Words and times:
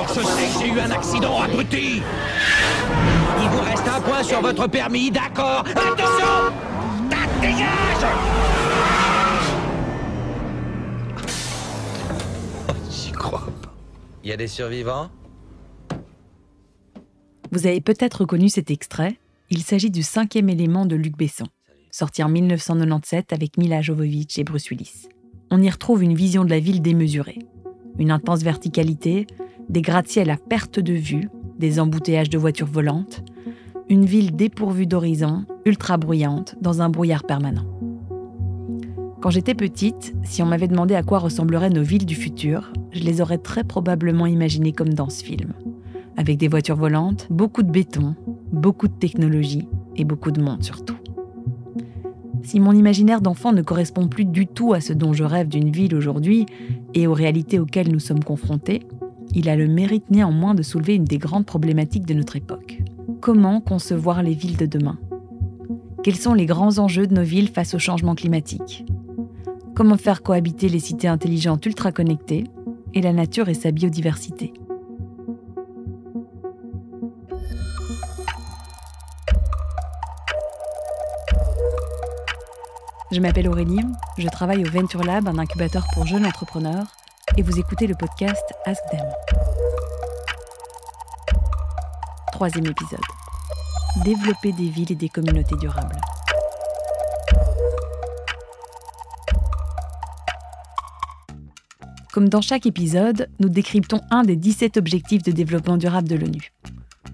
Alors 0.00 0.14
je 0.14 0.20
sais 0.22 0.46
que 0.46 0.64
j'ai 0.64 0.72
eu 0.72 0.80
un 0.80 0.90
accident, 0.92 1.42
abruti 1.42 2.00
Il 3.42 3.48
vous 3.50 3.60
reste 3.60 3.86
un 3.86 4.00
point 4.00 4.22
sur 4.22 4.40
votre 4.40 4.66
permis, 4.66 5.10
d'accord 5.10 5.62
Attention 5.68 6.54
Dégage 7.42 8.06
J'y 12.90 13.12
crois 13.12 13.46
pas. 13.60 13.74
Y 14.24 14.32
a 14.32 14.38
des 14.38 14.46
survivants? 14.46 15.10
Vous 17.52 17.66
avez 17.66 17.82
peut-être 17.82 18.22
reconnu 18.22 18.48
cet 18.48 18.70
extrait. 18.70 19.18
Il 19.50 19.62
s'agit 19.62 19.90
du 19.90 20.02
cinquième 20.02 20.48
élément 20.48 20.86
de 20.86 20.96
Luc 20.96 21.14
Besson, 21.14 21.46
sorti 21.90 22.22
en 22.22 22.30
1997 22.30 23.34
avec 23.34 23.58
Mila 23.58 23.82
Jovovich 23.82 24.38
et 24.38 24.44
Bruce 24.44 24.70
Willis. 24.70 25.08
On 25.50 25.60
y 25.60 25.68
retrouve 25.68 26.02
une 26.02 26.14
vision 26.14 26.46
de 26.46 26.50
la 26.50 26.58
ville 26.58 26.80
démesurée. 26.80 27.40
Une 27.98 28.10
intense 28.10 28.42
verticalité, 28.42 29.26
des 29.70 29.82
gratte-ciel 29.82 30.30
à 30.30 30.36
perte 30.36 30.80
de 30.80 30.94
vue, 30.94 31.28
des 31.58 31.78
embouteillages 31.78 32.28
de 32.28 32.38
voitures 32.38 32.66
volantes, 32.66 33.22
une 33.88 34.04
ville 34.04 34.34
dépourvue 34.34 34.86
d'horizon, 34.86 35.44
ultra 35.64 35.96
bruyante, 35.96 36.56
dans 36.60 36.82
un 36.82 36.88
brouillard 36.88 37.22
permanent. 37.22 37.64
Quand 39.20 39.30
j'étais 39.30 39.54
petite, 39.54 40.12
si 40.24 40.42
on 40.42 40.46
m'avait 40.46 40.66
demandé 40.66 40.96
à 40.96 41.04
quoi 41.04 41.20
ressembleraient 41.20 41.70
nos 41.70 41.82
villes 41.82 42.06
du 42.06 42.16
futur, 42.16 42.72
je 42.90 43.04
les 43.04 43.20
aurais 43.20 43.38
très 43.38 43.62
probablement 43.62 44.26
imaginées 44.26 44.72
comme 44.72 44.92
dans 44.92 45.08
ce 45.08 45.22
film. 45.22 45.52
Avec 46.16 46.36
des 46.36 46.48
voitures 46.48 46.76
volantes, 46.76 47.28
beaucoup 47.30 47.62
de 47.62 47.70
béton, 47.70 48.16
beaucoup 48.50 48.88
de 48.88 48.94
technologie 48.94 49.68
et 49.94 50.04
beaucoup 50.04 50.32
de 50.32 50.42
monde 50.42 50.64
surtout. 50.64 50.96
Si 52.42 52.58
mon 52.58 52.72
imaginaire 52.72 53.20
d'enfant 53.20 53.52
ne 53.52 53.62
correspond 53.62 54.08
plus 54.08 54.24
du 54.24 54.48
tout 54.48 54.72
à 54.72 54.80
ce 54.80 54.92
dont 54.92 55.12
je 55.12 55.22
rêve 55.22 55.48
d'une 55.48 55.70
ville 55.70 55.94
aujourd'hui 55.94 56.46
et 56.94 57.06
aux 57.06 57.14
réalités 57.14 57.60
auxquelles 57.60 57.92
nous 57.92 58.00
sommes 58.00 58.24
confrontés, 58.24 58.80
il 59.34 59.48
a 59.48 59.56
le 59.56 59.68
mérite 59.68 60.10
néanmoins 60.10 60.54
de 60.54 60.62
soulever 60.62 60.94
une 60.94 61.04
des 61.04 61.18
grandes 61.18 61.46
problématiques 61.46 62.06
de 62.06 62.14
notre 62.14 62.36
époque. 62.36 62.82
Comment 63.20 63.60
concevoir 63.60 64.22
les 64.22 64.34
villes 64.34 64.56
de 64.56 64.66
demain? 64.66 64.98
Quels 66.02 66.16
sont 66.16 66.34
les 66.34 66.46
grands 66.46 66.78
enjeux 66.78 67.06
de 67.06 67.14
nos 67.14 67.22
villes 67.22 67.48
face 67.48 67.74
au 67.74 67.78
changement 67.78 68.14
climatique? 68.14 68.86
Comment 69.74 69.96
faire 69.96 70.22
cohabiter 70.22 70.68
les 70.68 70.80
cités 70.80 71.08
intelligentes 71.08 71.64
ultra 71.66 71.92
connectées 71.92 72.44
et 72.94 73.02
la 73.02 73.12
nature 73.12 73.48
et 73.48 73.54
sa 73.54 73.70
biodiversité? 73.70 74.52
Je 83.12 83.20
m'appelle 83.20 83.48
Aurélie, 83.48 83.80
je 84.18 84.28
travaille 84.28 84.64
au 84.64 84.70
Venture 84.70 85.02
Lab, 85.02 85.26
un 85.26 85.38
incubateur 85.38 85.84
pour 85.92 86.06
jeunes 86.06 86.24
entrepreneurs, 86.24 86.86
et 87.36 87.42
vous 87.42 87.58
écoutez 87.58 87.86
le 87.86 87.94
podcast 87.94 88.42
Ask 88.64 88.80
Them. 88.90 89.06
Troisième 92.32 92.66
épisode. 92.66 93.00
Développer 94.04 94.52
des 94.52 94.68
villes 94.68 94.92
et 94.92 94.96
des 94.96 95.08
communautés 95.08 95.56
durables. 95.56 96.00
Comme 102.12 102.28
dans 102.28 102.40
chaque 102.40 102.66
épisode, 102.66 103.28
nous 103.38 103.48
décryptons 103.48 104.00
un 104.10 104.24
des 104.24 104.36
17 104.36 104.76
objectifs 104.76 105.22
de 105.22 105.30
développement 105.30 105.76
durable 105.76 106.08
de 106.08 106.16
l'ONU. 106.16 106.52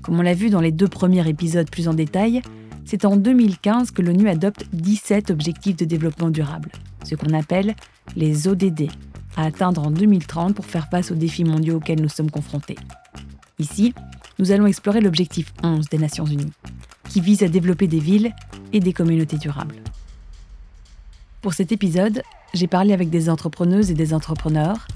Comme 0.02 0.18
on 0.18 0.22
l'a 0.22 0.34
vu 0.34 0.50
dans 0.50 0.60
les 0.60 0.72
deux 0.72 0.88
premiers 0.88 1.28
épisodes 1.28 1.70
plus 1.70 1.88
en 1.88 1.94
détail, 1.94 2.42
c'est 2.84 3.04
en 3.04 3.16
2015 3.16 3.90
que 3.90 4.02
l'ONU 4.02 4.28
adopte 4.28 4.66
17 4.72 5.30
objectifs 5.30 5.76
de 5.76 5.84
développement 5.84 6.30
durable, 6.30 6.70
ce 7.04 7.14
qu'on 7.14 7.34
appelle 7.34 7.74
les 8.14 8.48
ODD, 8.48 8.88
à 9.36 9.44
atteindre 9.44 9.86
en 9.86 9.90
2030 9.90 10.54
pour 10.54 10.64
faire 10.64 10.88
face 10.88 11.10
aux 11.10 11.14
défis 11.14 11.44
mondiaux 11.44 11.76
auxquels 11.76 12.00
nous 12.00 12.08
sommes 12.08 12.30
confrontés. 12.30 12.76
Ici, 13.58 13.94
nous 14.38 14.50
allons 14.50 14.66
explorer 14.66 15.00
l'objectif 15.00 15.52
11 15.62 15.88
des 15.88 15.98
Nations 15.98 16.26
Unies, 16.26 16.52
qui 17.08 17.20
vise 17.20 17.42
à 17.42 17.48
développer 17.48 17.86
des 17.86 18.00
villes 18.00 18.34
et 18.72 18.80
des 18.80 18.92
communautés 18.92 19.38
durables. 19.38 19.76
Pour 21.40 21.54
cet 21.54 21.72
épisode, 21.72 22.22
j'ai 22.54 22.66
parlé 22.66 22.92
avec 22.92 23.10
des 23.10 23.30
entrepreneuses 23.30 23.90
et 23.90 23.94
des 23.94 24.12
entrepreneurs, 24.12 24.86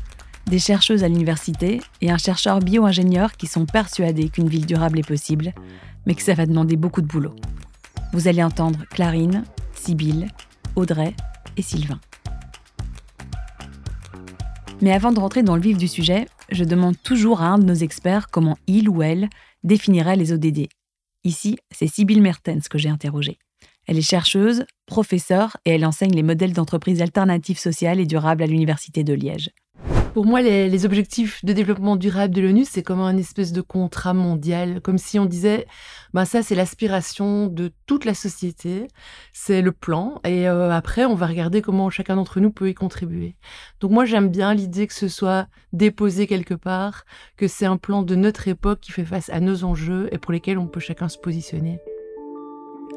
des 0.46 0.58
chercheuses 0.58 1.04
à 1.04 1.08
l'université 1.08 1.80
et 2.00 2.10
un 2.10 2.18
chercheur 2.18 2.58
bio-ingénieur 2.58 3.32
qui 3.32 3.46
sont 3.46 3.66
persuadés 3.66 4.28
qu'une 4.28 4.48
ville 4.48 4.66
durable 4.66 4.98
est 4.98 5.06
possible, 5.06 5.52
mais 6.06 6.14
que 6.14 6.22
ça 6.22 6.34
va 6.34 6.46
demander 6.46 6.76
beaucoup 6.76 7.02
de 7.02 7.06
boulot. 7.06 7.34
Vous 8.12 8.26
allez 8.26 8.42
entendre 8.42 8.80
Clarine, 8.90 9.44
Sybille, 9.74 10.28
Audrey 10.74 11.14
et 11.56 11.62
Sylvain. 11.62 12.00
Mais 14.82 14.92
avant 14.92 15.12
de 15.12 15.20
rentrer 15.20 15.42
dans 15.42 15.56
le 15.56 15.62
vif 15.62 15.76
du 15.76 15.88
sujet, 15.88 16.26
je 16.50 16.64
demande 16.64 16.96
toujours 17.02 17.42
à 17.42 17.48
un 17.48 17.58
de 17.58 17.64
nos 17.64 17.74
experts 17.74 18.28
comment 18.30 18.56
il 18.66 18.88
ou 18.88 19.02
elle 19.02 19.28
définirait 19.62 20.16
les 20.16 20.32
ODD. 20.32 20.68
Ici, 21.22 21.58
c'est 21.70 21.86
Sybille 21.86 22.22
Mertens 22.22 22.66
que 22.68 22.78
j'ai 22.78 22.88
interrogée. 22.88 23.38
Elle 23.86 23.98
est 23.98 24.02
chercheuse, 24.02 24.64
professeure 24.86 25.58
et 25.66 25.72
elle 25.72 25.84
enseigne 25.84 26.14
les 26.14 26.22
modèles 26.22 26.54
d'entreprise 26.54 27.02
alternatives 27.02 27.58
sociales 27.58 28.00
et 28.00 28.06
durables 28.06 28.42
à 28.42 28.46
l'Université 28.46 29.04
de 29.04 29.12
Liège. 29.12 29.50
Pour 30.12 30.26
moi, 30.26 30.42
les, 30.42 30.84
objectifs 30.84 31.44
de 31.44 31.52
développement 31.52 31.94
durable 31.94 32.34
de 32.34 32.40
l'ONU, 32.40 32.64
c'est 32.64 32.82
comme 32.82 33.00
un 33.00 33.16
espèce 33.16 33.52
de 33.52 33.60
contrat 33.60 34.12
mondial, 34.12 34.80
comme 34.80 34.98
si 34.98 35.20
on 35.20 35.24
disait, 35.24 35.66
ben 36.14 36.24
ça 36.24 36.42
c'est 36.42 36.56
l'aspiration 36.56 37.46
de 37.46 37.70
toute 37.86 38.04
la 38.04 38.14
société, 38.14 38.88
c'est 39.32 39.62
le 39.62 39.70
plan, 39.70 40.20
et 40.24 40.48
euh, 40.48 40.72
après 40.72 41.04
on 41.04 41.14
va 41.14 41.26
regarder 41.26 41.62
comment 41.62 41.90
chacun 41.90 42.16
d'entre 42.16 42.40
nous 42.40 42.50
peut 42.50 42.68
y 42.68 42.74
contribuer. 42.74 43.36
Donc 43.80 43.92
moi 43.92 44.04
j'aime 44.04 44.30
bien 44.30 44.52
l'idée 44.52 44.88
que 44.88 44.94
ce 44.94 45.06
soit 45.06 45.46
déposé 45.72 46.26
quelque 46.26 46.54
part, 46.54 47.04
que 47.36 47.46
c'est 47.46 47.66
un 47.66 47.76
plan 47.76 48.02
de 48.02 48.16
notre 48.16 48.48
époque 48.48 48.80
qui 48.80 48.90
fait 48.90 49.04
face 49.04 49.30
à 49.30 49.38
nos 49.38 49.62
enjeux 49.62 50.08
et 50.10 50.18
pour 50.18 50.32
lesquels 50.32 50.58
on 50.58 50.66
peut 50.66 50.80
chacun 50.80 51.08
se 51.08 51.18
positionner. 51.18 51.78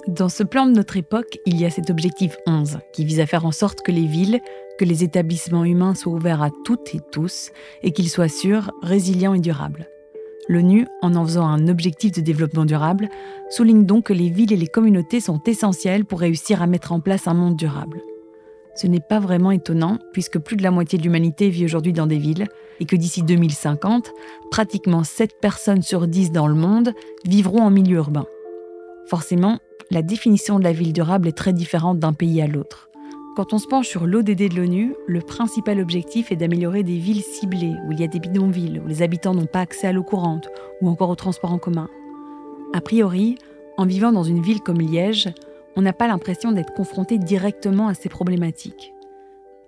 Dans 0.08 0.30
ce 0.30 0.44
plan 0.44 0.66
de 0.66 0.72
notre 0.72 0.98
époque, 0.98 1.40
il 1.46 1.60
y 1.60 1.66
a 1.66 1.70
cet 1.70 1.90
objectif 1.90 2.36
11 2.46 2.80
qui 2.94 3.06
vise 3.06 3.20
à 3.20 3.26
faire 3.26 3.46
en 3.46 3.52
sorte 3.52 3.82
que 3.82 3.92
les 3.92 4.06
villes, 4.06 4.42
que 4.78 4.86
les 4.86 5.04
établissements 5.04 5.64
humains 5.64 5.96
soient 5.96 6.14
ouverts 6.14 6.42
à 6.42 6.50
toutes 6.66 6.94
et 6.94 7.00
tous 7.12 7.52
et 7.84 7.92
qu'ils 7.92 8.10
soient 8.10 8.28
sûrs, 8.28 8.72
résilients 8.82 9.34
et 9.34 9.40
durables. 9.40 9.88
L'ONU, 10.50 10.88
en 11.02 11.16
en 11.16 11.26
faisant 11.26 11.48
un 11.48 11.70
objectif 11.70 12.12
de 12.12 12.22
développement 12.22 12.66
durable, 12.66 13.08
souligne 13.50 13.86
donc 13.86 14.08
que 14.08 14.14
les 14.14 14.30
villes 14.30 14.52
et 14.52 14.58
les 14.58 14.68
communautés 14.68 15.22
sont 15.22 15.42
essentielles 15.46 16.04
pour 16.04 16.20
réussir 16.20 16.62
à 16.62 16.68
mettre 16.68 16.92
en 16.92 17.00
place 17.00 17.28
un 17.28 17.34
monde 17.34 17.56
durable. 17.56 18.02
Ce 18.76 18.88
n'est 18.88 19.00
pas 19.00 19.20
vraiment 19.20 19.52
étonnant 19.52 20.00
puisque 20.12 20.40
plus 20.40 20.58
de 20.58 20.64
la 20.64 20.72
moitié 20.72 20.98
de 20.98 21.04
l'humanité 21.04 21.50
vit 21.50 21.64
aujourd'hui 21.64 21.94
dans 21.94 22.08
des 22.08 22.18
villes 22.18 22.48
et 22.80 22.86
que 22.86 22.96
d'ici 22.96 23.24
2050, 23.24 24.12
pratiquement 24.52 25.04
7 25.04 25.40
personnes 25.40 25.84
sur 25.84 26.08
10 26.08 26.32
dans 26.32 26.48
le 26.48 26.56
monde 26.56 26.94
vivront 27.26 27.62
en 27.62 27.70
milieu 27.70 27.98
urbain. 27.98 28.26
Forcément, 29.06 29.60
la 29.92 30.02
définition 30.02 30.60
de 30.60 30.64
la 30.64 30.72
ville 30.72 30.94
durable 30.94 31.28
est 31.28 31.38
très 31.38 31.54
différente 31.54 32.00
d'un 32.00 32.14
pays 32.14 32.42
à 32.42 32.48
l'autre. 32.48 32.90
Quand 33.36 33.54
on 33.54 33.58
se 33.58 33.68
penche 33.68 33.88
sur 33.88 34.06
l'ODD 34.06 34.50
de 34.50 34.56
l'ONU, 34.56 34.94
le 35.08 35.20
principal 35.20 35.80
objectif 35.80 36.32
est 36.32 36.36
d'améliorer 36.36 36.84
des 36.84 36.98
villes 36.98 37.24
ciblées 37.24 37.76
où 37.88 37.92
il 37.92 38.00
y 38.00 38.04
a 38.04 38.08
des 38.08 38.20
bidonvilles, 38.20 38.80
où 38.80 38.88
les 38.88 39.02
habitants 39.02 39.34
n'ont 39.34 39.48
pas 39.48 39.62
accès 39.62 39.88
à 39.88 39.92
l'eau 39.92 40.04
courante 40.04 40.50
ou 40.82 40.90
encore 40.90 41.10
au 41.10 41.16
transport 41.16 41.52
en 41.52 41.58
commun. 41.58 41.90
A 42.74 42.82
priori, 42.82 43.38
en 43.78 43.86
vivant 43.86 44.12
dans 44.12 44.24
une 44.24 44.42
ville 44.42 44.62
comme 44.62 44.80
Liège, 44.80 45.30
on 45.76 45.82
n'a 45.82 45.94
pas 45.94 46.08
l'impression 46.08 46.52
d'être 46.52 46.74
confronté 46.74 47.18
directement 47.18 47.88
à 47.88 47.96
ces 47.96 48.10
problématiques. 48.10 48.94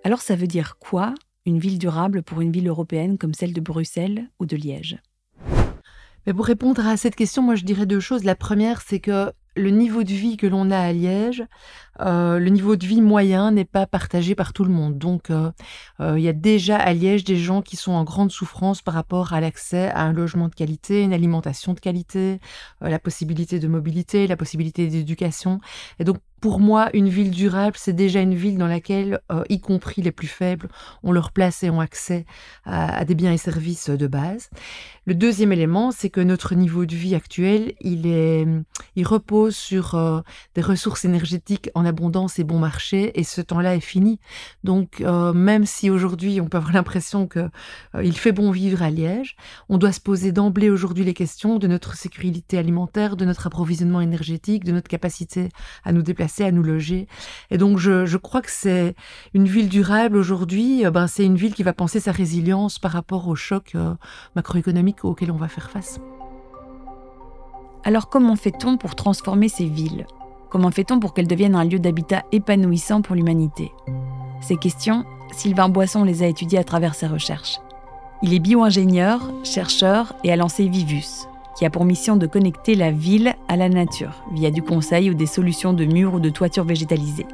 Alors 0.04 0.20
ça 0.20 0.36
veut 0.36 0.46
dire 0.46 0.78
quoi, 0.78 1.12
une 1.44 1.58
ville 1.58 1.78
durable 1.78 2.22
pour 2.22 2.40
une 2.40 2.52
ville 2.52 2.68
européenne 2.68 3.18
comme 3.18 3.34
celle 3.34 3.52
de 3.52 3.60
Bruxelles 3.60 4.28
ou 4.38 4.46
de 4.46 4.56
Liège? 4.56 4.98
Mais 6.26 6.32
pour 6.32 6.46
répondre 6.46 6.86
à 6.86 6.96
cette 6.96 7.16
question, 7.16 7.42
moi 7.42 7.56
je 7.56 7.64
dirais 7.64 7.86
deux 7.86 8.00
choses. 8.00 8.22
La 8.22 8.36
première, 8.36 8.80
c'est 8.80 9.00
que 9.00 9.32
le 9.56 9.70
niveau 9.70 10.04
de 10.04 10.12
vie 10.12 10.36
que 10.36 10.46
l'on 10.46 10.70
a 10.70 10.78
à 10.78 10.92
Liège, 10.92 11.44
euh, 12.00 12.38
le 12.38 12.50
niveau 12.50 12.76
de 12.76 12.86
vie 12.86 13.00
moyen 13.00 13.50
n'est 13.52 13.64
pas 13.64 13.86
partagé 13.86 14.34
par 14.34 14.52
tout 14.52 14.64
le 14.64 14.70
monde. 14.70 14.98
Donc, 14.98 15.30
euh, 15.30 15.50
euh, 16.00 16.18
il 16.18 16.24
y 16.24 16.28
a 16.28 16.32
déjà 16.32 16.76
à 16.76 16.92
Liège 16.92 17.24
des 17.24 17.36
gens 17.36 17.62
qui 17.62 17.76
sont 17.76 17.92
en 17.92 18.04
grande 18.04 18.30
souffrance 18.30 18.82
par 18.82 18.94
rapport 18.94 19.32
à 19.32 19.40
l'accès 19.40 19.90
à 19.90 20.02
un 20.02 20.12
logement 20.12 20.48
de 20.48 20.54
qualité, 20.54 21.02
une 21.02 21.14
alimentation 21.14 21.72
de 21.72 21.80
qualité, 21.80 22.38
la 22.80 22.98
possibilité 22.98 23.58
de 23.58 23.68
mobilité, 23.68 24.26
la 24.26 24.36
possibilité 24.36 24.88
d'éducation. 24.88 25.60
Et 25.98 26.04
donc, 26.04 26.18
pour 26.40 26.60
moi, 26.60 26.90
une 26.94 27.08
ville 27.08 27.30
durable, 27.30 27.76
c'est 27.78 27.92
déjà 27.92 28.20
une 28.20 28.34
ville 28.34 28.58
dans 28.58 28.66
laquelle, 28.66 29.20
y 29.48 29.60
compris 29.60 30.02
les 30.02 30.12
plus 30.12 30.26
faibles, 30.26 30.68
ont 31.02 31.12
leur 31.12 31.32
place 31.32 31.62
et 31.62 31.70
ont 31.70 31.80
accès 31.80 32.26
à, 32.64 33.04
des 33.04 33.14
biens 33.14 33.32
et 33.32 33.38
services 33.38 33.90
de 33.90 34.06
base. 34.06 34.50
Le 35.06 35.14
deuxième 35.14 35.52
élément, 35.52 35.90
c'est 35.92 36.10
que 36.10 36.20
notre 36.20 36.54
niveau 36.54 36.84
de 36.84 36.94
vie 36.94 37.14
actuel, 37.14 37.74
il, 37.80 38.06
est, 38.06 38.46
il 38.96 39.06
repose 39.06 39.56
sur 39.56 40.22
des 40.54 40.62
ressources 40.62 41.04
énergétiques 41.04 41.70
en 41.74 41.84
abondance 41.84 42.38
et 42.38 42.44
bon 42.44 42.58
marché, 42.58 43.18
et 43.18 43.24
ce 43.24 43.40
temps-là 43.40 43.76
est 43.76 43.80
fini. 43.80 44.18
Donc, 44.64 45.00
euh, 45.00 45.32
même 45.32 45.66
si 45.66 45.90
aujourd'hui 45.90 46.40
on 46.40 46.46
peut 46.46 46.58
avoir 46.58 46.72
l'impression 46.74 47.26
que 47.26 47.48
euh, 47.94 48.04
il 48.04 48.16
fait 48.16 48.32
bon 48.32 48.50
vivre 48.50 48.82
à 48.82 48.90
Liège, 48.90 49.36
on 49.68 49.78
doit 49.78 49.92
se 49.92 50.00
poser 50.00 50.32
d'emblée 50.32 50.70
aujourd'hui 50.70 51.04
les 51.04 51.14
questions 51.14 51.58
de 51.58 51.66
notre 51.66 51.96
sécurité 51.96 52.58
alimentaire, 52.58 53.16
de 53.16 53.24
notre 53.24 53.46
approvisionnement 53.46 54.00
énergétique, 54.00 54.64
de 54.64 54.72
notre 54.72 54.88
capacité 54.88 55.48
à 55.84 55.92
nous 55.92 56.02
déplacer 56.02 56.35
à 56.44 56.52
nous 56.52 56.62
loger. 56.62 57.06
Et 57.50 57.58
donc 57.58 57.78
je, 57.78 58.16
crois 58.16 58.42
que 58.42 58.50
c'est 58.50 58.94
une 59.34 59.46
ville 59.46 59.68
durable 59.68 60.16
aujourd'hui, 60.16 60.84
euh, 60.84 60.90
ben, 60.90 61.06
c'est 61.06 61.24
une 61.24 61.36
ville 61.36 61.54
qui 61.54 61.62
va 61.62 61.72
penser 61.72 62.00
sa 62.00 62.12
résilience 62.12 62.78
par 62.78 62.92
rapport 62.92 63.28
aux 63.28 63.36
chocs 63.36 63.72
euh, 63.74 63.94
macroéconomiques 64.34 65.04
auxquels 65.04 65.30
on 65.30 65.36
va 65.36 65.48
faire 65.48 65.70
face. 65.70 66.00
Alors 67.84 68.08
comment 68.08 68.36
fait-on 68.36 68.76
pour 68.76 68.94
transformer 68.94 69.48
ces 69.48 69.66
villes? 69.66 70.06
Comment 70.50 70.70
fait-on 70.70 71.00
pour 71.00 71.14
qu'elles 71.14 71.26
deviennent 71.26 71.54
un 71.54 71.64
lieu 71.64 71.78
d'habitat 71.78 72.24
épanouissant 72.32 73.02
pour 73.02 73.14
l'humanité? 73.14 73.72
Ces 74.40 74.56
questions, 74.56 75.04
Sylvain 75.32 75.68
Boisson 75.68 76.04
les 76.04 76.22
a 76.22 76.26
étudiées 76.26 76.58
à 76.58 76.64
travers 76.64 76.94
ses 76.94 77.06
recherches. 77.06 77.58
Il 78.22 78.32
est 78.32 78.38
bio-ingénieur, 78.38 79.30
chercheur 79.44 80.14
et 80.24 80.32
a 80.32 80.36
lancé 80.36 80.68
Vivus, 80.68 81.26
qui 81.56 81.64
a 81.64 81.70
pour 81.70 81.84
mission 81.84 82.16
de 82.16 82.26
connecter 82.26 82.74
la 82.74 82.90
ville 82.90 83.34
à 83.48 83.56
la 83.56 83.68
nature 83.68 84.22
via 84.32 84.50
du 84.50 84.62
conseil 84.62 85.10
ou 85.10 85.14
des 85.14 85.26
solutions 85.26 85.72
de 85.72 85.84
murs 85.84 86.14
ou 86.14 86.20
de 86.20 86.28
toitures 86.28 86.64
végétalisées. 86.64 87.26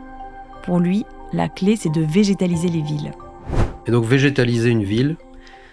Pour 0.62 0.78
lui, 0.78 1.04
la 1.32 1.48
clé, 1.48 1.76
c'est 1.76 1.92
de 1.92 2.02
végétaliser 2.02 2.68
les 2.68 2.82
villes. 2.82 3.12
Et 3.86 3.90
donc 3.90 4.04
végétaliser 4.04 4.70
une 4.70 4.84
ville, 4.84 5.16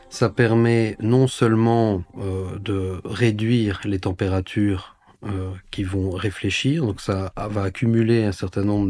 ça 0.09 0.29
permet 0.29 0.97
non 0.99 1.27
seulement 1.27 2.01
euh, 2.17 2.57
de 2.57 3.01
réduire 3.05 3.81
les 3.85 3.99
températures 3.99 4.95
euh, 5.25 5.51
qui 5.69 5.83
vont 5.83 6.11
réfléchir, 6.11 6.85
donc 6.85 7.01
ça 7.01 7.33
va 7.35 7.63
accumuler 7.63 8.23
un 8.23 8.31
certain 8.31 8.63
nombre 8.63 8.89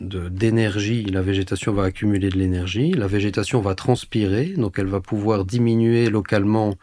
de, 0.00 0.28
d'énergie, 0.28 1.04
la 1.04 1.22
végétation 1.22 1.72
va 1.72 1.84
accumuler 1.84 2.30
de 2.30 2.36
l'énergie, 2.36 2.92
la 2.92 3.06
végétation 3.06 3.60
va 3.60 3.76
transpirer, 3.76 4.54
donc 4.56 4.78
elle 4.78 4.88
va 4.88 5.00
pouvoir 5.00 5.44
diminuer 5.44 6.10
localement 6.10 6.74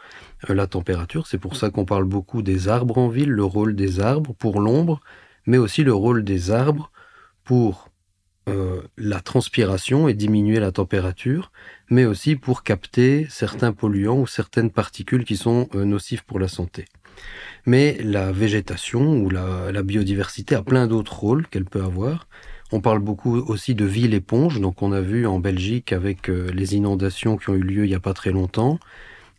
la 0.49 0.67
température. 0.67 1.27
C'est 1.27 1.37
pour 1.37 1.55
ça 1.55 1.69
qu'on 1.69 1.85
parle 1.85 2.05
beaucoup 2.05 2.41
des 2.41 2.67
arbres 2.67 2.97
en 2.97 3.07
ville, 3.07 3.29
le 3.29 3.43
rôle 3.43 3.75
des 3.75 3.99
arbres 3.99 4.33
pour 4.33 4.59
l'ombre, 4.59 4.99
mais 5.45 5.57
aussi 5.57 5.83
le 5.83 5.93
rôle 5.93 6.23
des 6.23 6.51
arbres 6.51 6.91
pour 7.43 7.89
euh, 8.49 8.81
la 8.97 9.21
transpiration 9.21 10.07
et 10.07 10.13
diminuer 10.13 10.59
la 10.59 10.71
température, 10.71 11.51
mais 11.89 12.05
aussi 12.05 12.35
pour 12.35 12.63
capter 12.63 13.27
certains 13.29 13.71
polluants 13.71 14.19
ou 14.19 14.27
certaines 14.27 14.69
particules 14.69 15.23
qui 15.23 15.37
sont 15.37 15.69
euh, 15.75 15.85
nocives 15.85 16.25
pour 16.25 16.39
la 16.39 16.47
santé. 16.47 16.85
Mais 17.65 17.97
la 18.03 18.31
végétation 18.31 19.17
ou 19.17 19.29
la 19.29 19.83
biodiversité 19.83 20.55
a 20.55 20.63
plein 20.63 20.87
d'autres 20.87 21.17
rôles 21.17 21.47
qu'elle 21.47 21.65
peut 21.65 21.83
avoir. 21.83 22.27
On 22.75 22.81
parle 22.81 22.99
beaucoup 22.99 23.37
aussi 23.37 23.75
de 23.75 23.85
ville 23.85 24.15
éponge, 24.15 24.59
donc 24.59 24.81
on 24.81 24.93
a 24.93 24.99
vu 24.99 25.27
en 25.27 25.37
Belgique 25.37 25.93
avec 25.93 26.27
euh, 26.27 26.49
les 26.51 26.75
inondations 26.75 27.37
qui 27.37 27.51
ont 27.51 27.53
eu 27.53 27.61
lieu 27.61 27.85
il 27.85 27.89
n'y 27.89 27.95
a 27.95 27.99
pas 27.99 28.15
très 28.15 28.31
longtemps, 28.31 28.79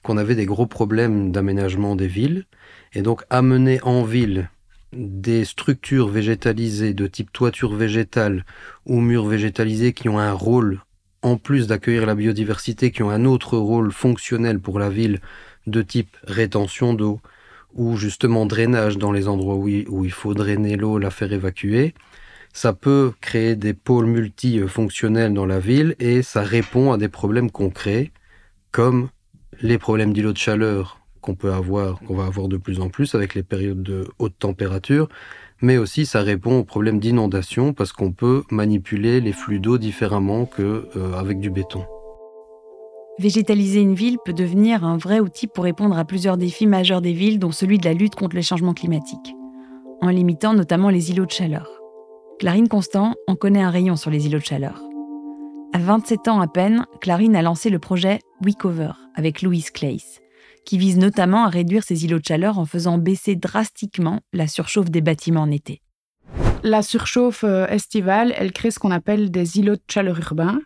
qu'on 0.05 0.19
avait 0.19 0.37
des 0.37 0.47
gros 0.47 0.67
problèmes 0.67 1.33
d'aménagement 1.33 1.97
des 1.97 2.07
villes, 2.07 2.45
et 2.93 3.03
donc 3.03 3.25
amener 3.31 3.81
en 3.83 4.05
ville 4.05 4.51
des 4.93 5.45
structures 5.45 6.09
végétalisées 6.09 6.95
de 6.95 7.07
type 7.09 7.33
toiture 7.33 7.75
végétale 7.75 8.45
ou 8.87 9.01
murs 9.01 9.27
végétalisés 9.27 9.93
qui 9.93 10.09
ont 10.09 10.21
un 10.21 10.33
rôle, 10.33 10.81
en 11.23 11.37
plus 11.37 11.67
d'accueillir 11.67 12.07
la 12.07 12.15
biodiversité, 12.15 12.93
qui 12.93 13.03
ont 13.03 13.11
un 13.11 13.25
autre 13.25 13.57
rôle 13.57 13.91
fonctionnel 13.91 14.61
pour 14.61 14.79
la 14.79 14.91
ville 14.91 15.21
de 15.67 15.83
type 15.83 16.17
rétention 16.25 16.95
d'eau 16.95 17.21
ou 17.73 17.97
justement 17.97 18.47
drainage 18.47 18.99
dans 18.99 19.11
les 19.11 19.27
endroits 19.27 19.57
où 19.57 20.05
il 20.05 20.13
faut 20.13 20.35
drainer 20.35 20.77
l'eau, 20.77 20.99
la 20.99 21.11
faire 21.11 21.33
évacuer, 21.33 21.95
ça 22.53 22.73
peut 22.73 23.13
créer 23.21 23.57
des 23.57 23.75
pôles 23.75 24.07
multifonctionnels 24.07 25.35
dans 25.35 25.47
la 25.47 25.59
ville 25.59 25.97
et 25.99 26.23
ça 26.23 26.43
répond 26.43 26.93
à 26.93 26.99
des 26.99 27.09
problèmes 27.09 27.51
concrets 27.51 28.13
comme 28.71 29.09
les 29.61 29.79
problèmes 29.79 30.13
d'îlots 30.13 30.33
de 30.33 30.39
chaleur 30.39 31.01
qu'on 31.21 31.35
peut 31.35 31.53
avoir, 31.53 31.99
qu'on 32.01 32.17
va 32.17 32.27
avoir 32.27 32.49
de 32.49 32.59
plus 32.59 32.81
en 32.81 32.91
plus 32.91 33.15
avec 33.15 33.35
les 33.35 33.43
périodes 33.43 33.83
de 33.83 34.07
haute 34.19 34.39
température, 34.39 35.09
mais 35.63 35.79
aussi 35.79 36.05
ça 36.05 36.21
répond 36.21 36.59
aux 36.59 36.65
problèmes 36.65 37.01
d'inondation 37.01 37.73
parce 37.73 37.93
qu'on 37.93 38.13
peut 38.13 38.43
manipuler 38.51 39.21
les 39.21 39.33
flux 39.33 39.59
d'eau 39.59 39.79
différemment 39.79 40.45
qu'avec 40.45 41.37
euh, 41.39 41.41
du 41.41 41.51
béton. 41.51 41.85
Végétaliser 43.19 43.81
une 43.81 43.95
ville 43.95 44.19
peut 44.25 44.33
devenir 44.33 44.85
un 44.85 44.97
vrai 44.97 45.21
outil 45.21 45.47
pour 45.47 45.65
répondre 45.65 45.97
à 45.97 46.05
plusieurs 46.05 46.37
défis 46.37 46.67
majeurs 46.67 47.01
des 47.01 47.13
villes, 47.13 47.39
dont 47.39 47.53
celui 47.53 47.79
de 47.79 47.85
la 47.85 47.95
lutte 47.95 48.17
contre 48.17 48.35
les 48.35 48.43
changements 48.43 48.75
climatiques, 48.75 49.35
en 50.03 50.09
limitant 50.09 50.53
notamment 50.53 50.91
les 50.91 51.11
îlots 51.11 51.27
de 51.27 51.31
chaleur. 51.31 51.81
Clarine 52.41 52.69
Constant 52.69 53.15
en 53.29 53.37
connaît 53.37 53.63
un 53.63 53.71
rayon 53.71 53.95
sur 53.95 54.11
les 54.11 54.27
îlots 54.27 54.41
de 54.41 54.45
chaleur. 54.45 54.83
À 55.73 55.79
27 55.79 56.29
ans 56.29 56.41
à 56.41 56.49
peine, 56.49 56.87
Clarine 57.01 57.37
a 57.37 57.43
lancé 57.43 57.71
le 57.71 57.79
projet 57.79 58.19
WeCover 58.45 58.93
avec 59.15 59.43
Louise 59.43 59.71
Clays, 59.71 60.21
qui 60.65 60.79
vise 60.79 60.99
notamment 60.99 61.45
à 61.45 61.49
réduire 61.49 61.85
ces 61.85 62.05
îlots 62.05 62.19
de 62.19 62.25
chaleur 62.25 62.59
en 62.59 62.65
faisant 62.65 62.99
baisser 62.99 63.37
drastiquement 63.37 64.21
la 64.33 64.47
surchauffe 64.47 64.91
des 64.91 65.01
bâtiments 65.01 65.43
en 65.43 65.51
été. 65.51 65.84
La 66.67 66.81
surchauffe 66.81 67.45
euh, 67.45 67.67
estivale, 67.67 68.33
elle 68.39 68.51
crée 68.51 68.71
ce 68.71 68.79
qu'on 68.79 68.91
appelle 68.91 69.31
des 69.31 69.59
îlots 69.59 69.77
de 69.77 69.83
chaleur 69.87 70.19
urbains, 70.19 70.61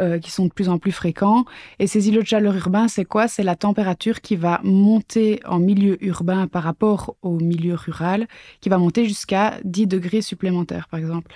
euh, 0.00 0.18
qui 0.18 0.30
sont 0.30 0.46
de 0.46 0.50
plus 0.50 0.70
en 0.70 0.78
plus 0.78 0.92
fréquents. 0.92 1.44
Et 1.78 1.86
ces 1.86 2.08
îlots 2.08 2.22
de 2.22 2.26
chaleur 2.26 2.56
urbains, 2.56 2.88
c'est 2.88 3.04
quoi? 3.04 3.28
C'est 3.28 3.42
la 3.42 3.54
température 3.54 4.22
qui 4.22 4.34
va 4.34 4.62
monter 4.64 5.40
en 5.44 5.58
milieu 5.58 6.02
urbain 6.02 6.46
par 6.46 6.62
rapport 6.62 7.16
au 7.20 7.38
milieu 7.38 7.74
rural, 7.74 8.28
qui 8.62 8.70
va 8.70 8.78
monter 8.78 9.04
jusqu'à 9.04 9.58
10 9.64 9.88
degrés 9.88 10.22
supplémentaires, 10.22 10.88
par 10.88 10.98
exemple. 10.98 11.30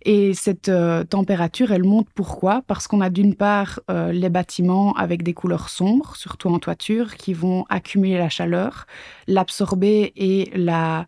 Et 0.00 0.32
cette 0.32 0.70
euh, 0.70 1.04
température, 1.04 1.70
elle 1.70 1.84
monte 1.84 2.08
pourquoi? 2.14 2.62
Parce 2.66 2.88
qu'on 2.88 3.02
a 3.02 3.10
d'une 3.10 3.34
part 3.34 3.80
les 3.88 4.30
bâtiments 4.30 4.94
avec 4.94 5.22
des 5.22 5.34
couleurs 5.34 5.68
sombres, 5.68 6.16
surtout 6.16 6.48
en 6.48 6.58
toiture, 6.58 7.16
qui 7.16 7.34
vont 7.34 7.66
accumuler 7.68 8.16
la 8.16 8.30
chaleur, 8.30 8.86
l'absorber 9.26 10.14
et 10.16 10.50
la 10.54 11.06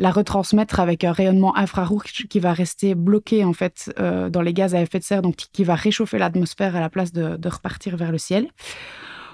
la 0.00 0.10
retransmettre 0.10 0.80
avec 0.80 1.04
un 1.04 1.12
rayonnement 1.12 1.54
infrarouge 1.56 2.26
qui 2.30 2.40
va 2.40 2.54
rester 2.54 2.94
bloqué 2.94 3.44
en 3.44 3.52
fait 3.52 3.92
euh, 4.00 4.30
dans 4.30 4.40
les 4.40 4.54
gaz 4.54 4.74
à 4.74 4.80
effet 4.80 4.98
de 4.98 5.04
serre, 5.04 5.20
donc 5.20 5.36
qui 5.52 5.62
va 5.62 5.74
réchauffer 5.74 6.16
l'atmosphère 6.16 6.74
à 6.74 6.80
la 6.80 6.88
place 6.88 7.12
de, 7.12 7.48
repartir 7.48 7.98
vers 7.98 8.10
le 8.10 8.16
ciel. 8.16 8.48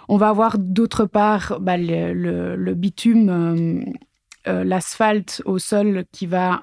On 0.08 0.16
va 0.16 0.28
avoir 0.28 0.58
d'autre 0.58 1.04
part 1.04 1.58
bah, 1.60 1.76
le, 1.78 2.74
bitume. 2.74 3.28
Euh, 3.30 3.84
euh, 4.48 4.62
l'asphalte 4.62 5.42
au 5.44 5.58
sol 5.58 6.04
qui 6.12 6.26
va 6.26 6.60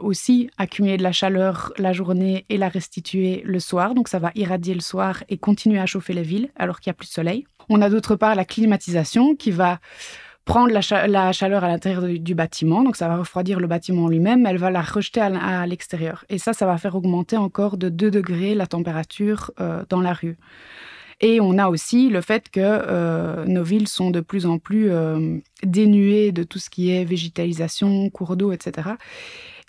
aussi 0.00 0.50
accumuler 0.58 0.96
de 0.96 1.04
la 1.04 1.12
chaleur 1.12 1.72
la 1.78 1.92
journée 1.92 2.44
et 2.48 2.58
la 2.58 2.68
restituer 2.68 3.42
le 3.44 3.60
soir. 3.60 3.94
Donc 3.94 4.08
ça 4.08 4.18
va 4.18 4.32
irradier 4.34 4.74
le 4.74 4.80
soir 4.80 5.22
et 5.28 5.38
continuer 5.38 5.78
à 5.78 5.86
chauffer 5.86 6.14
les 6.14 6.22
villes 6.22 6.50
alors 6.56 6.80
qu'il 6.80 6.90
n'y 6.90 6.94
a 6.94 6.98
plus 6.98 7.06
de 7.06 7.12
soleil. 7.12 7.44
On 7.68 7.80
a 7.80 7.90
d'autre 7.90 8.16
part 8.16 8.34
la 8.34 8.44
climatisation 8.44 9.36
qui 9.36 9.52
va 9.52 9.78
prendre 10.44 10.72
la, 10.72 10.80
chaleur 11.32 11.64
à 11.64 11.68
l'intérieur 11.68 12.02
du, 12.02 12.34
bâtiment, 12.34 12.82
donc 12.82 12.96
ça 12.96 13.08
va 13.08 13.16
refroidir 13.16 13.60
le 13.60 13.66
bâtiment 13.66 14.08
lui-même, 14.08 14.44
elle 14.46 14.58
va 14.58 14.70
la 14.70 14.82
rejeter 14.82 15.20
à, 15.20 15.66
l'extérieur. 15.66 16.24
Et 16.28 16.38
ça, 16.38 16.52
ça 16.52 16.66
va 16.66 16.78
faire 16.78 16.96
augmenter 16.96 17.36
encore 17.36 17.76
de 17.76 17.88
2 17.88 18.10
degrés 18.10 18.54
la 18.54 18.66
température 18.66 19.52
euh, 19.60 19.84
dans 19.88 20.00
la 20.00 20.12
rue. 20.12 20.36
Et 21.20 21.40
on 21.40 21.56
a 21.58 21.68
aussi 21.68 22.08
le 22.08 22.20
fait 22.20 22.50
que 22.50 22.60
euh, 22.60 23.44
nos 23.46 23.62
villes 23.62 23.86
sont 23.86 24.10
de 24.10 24.20
plus 24.20 24.44
en 24.44 24.58
plus 24.58 24.90
euh, 24.90 25.38
dénuées 25.62 26.32
de 26.32 26.42
tout 26.42 26.58
ce 26.58 26.68
qui 26.68 26.90
est 26.90 27.04
végétalisation, 27.04 28.10
cours 28.10 28.36
d'eau, 28.36 28.50
etc. 28.50 28.90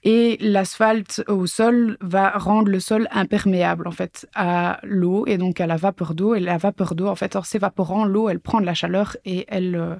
Et 0.05 0.37
l'asphalte 0.41 1.23
au 1.29 1.47
sol 1.47 1.97
va 2.01 2.31
rendre 2.31 2.67
le 2.69 2.81
sol 2.81 3.07
imperméable 3.11 3.87
en 3.87 3.91
fait 3.91 4.27
à 4.35 4.79
l'eau 4.83 5.25
et 5.27 5.37
donc 5.37 5.61
à 5.61 5.67
la 5.67 5.77
vapeur 5.77 6.13
d'eau. 6.13 6.35
Et 6.35 6.41
la 6.41 6.57
vapeur 6.57 6.93
d'eau, 6.93 7.07
en 7.07 7.15
fait, 7.15 7.37
en 7.37 7.43
s'évaporant, 7.43 8.03
l'eau, 8.03 8.27
elle 8.27 8.41
prend 8.41 8.59
de 8.59 8.65
la 8.65 8.73
chaleur 8.73 9.15
et 9.23 9.45
elle, 9.47 9.75
euh, 9.75 9.95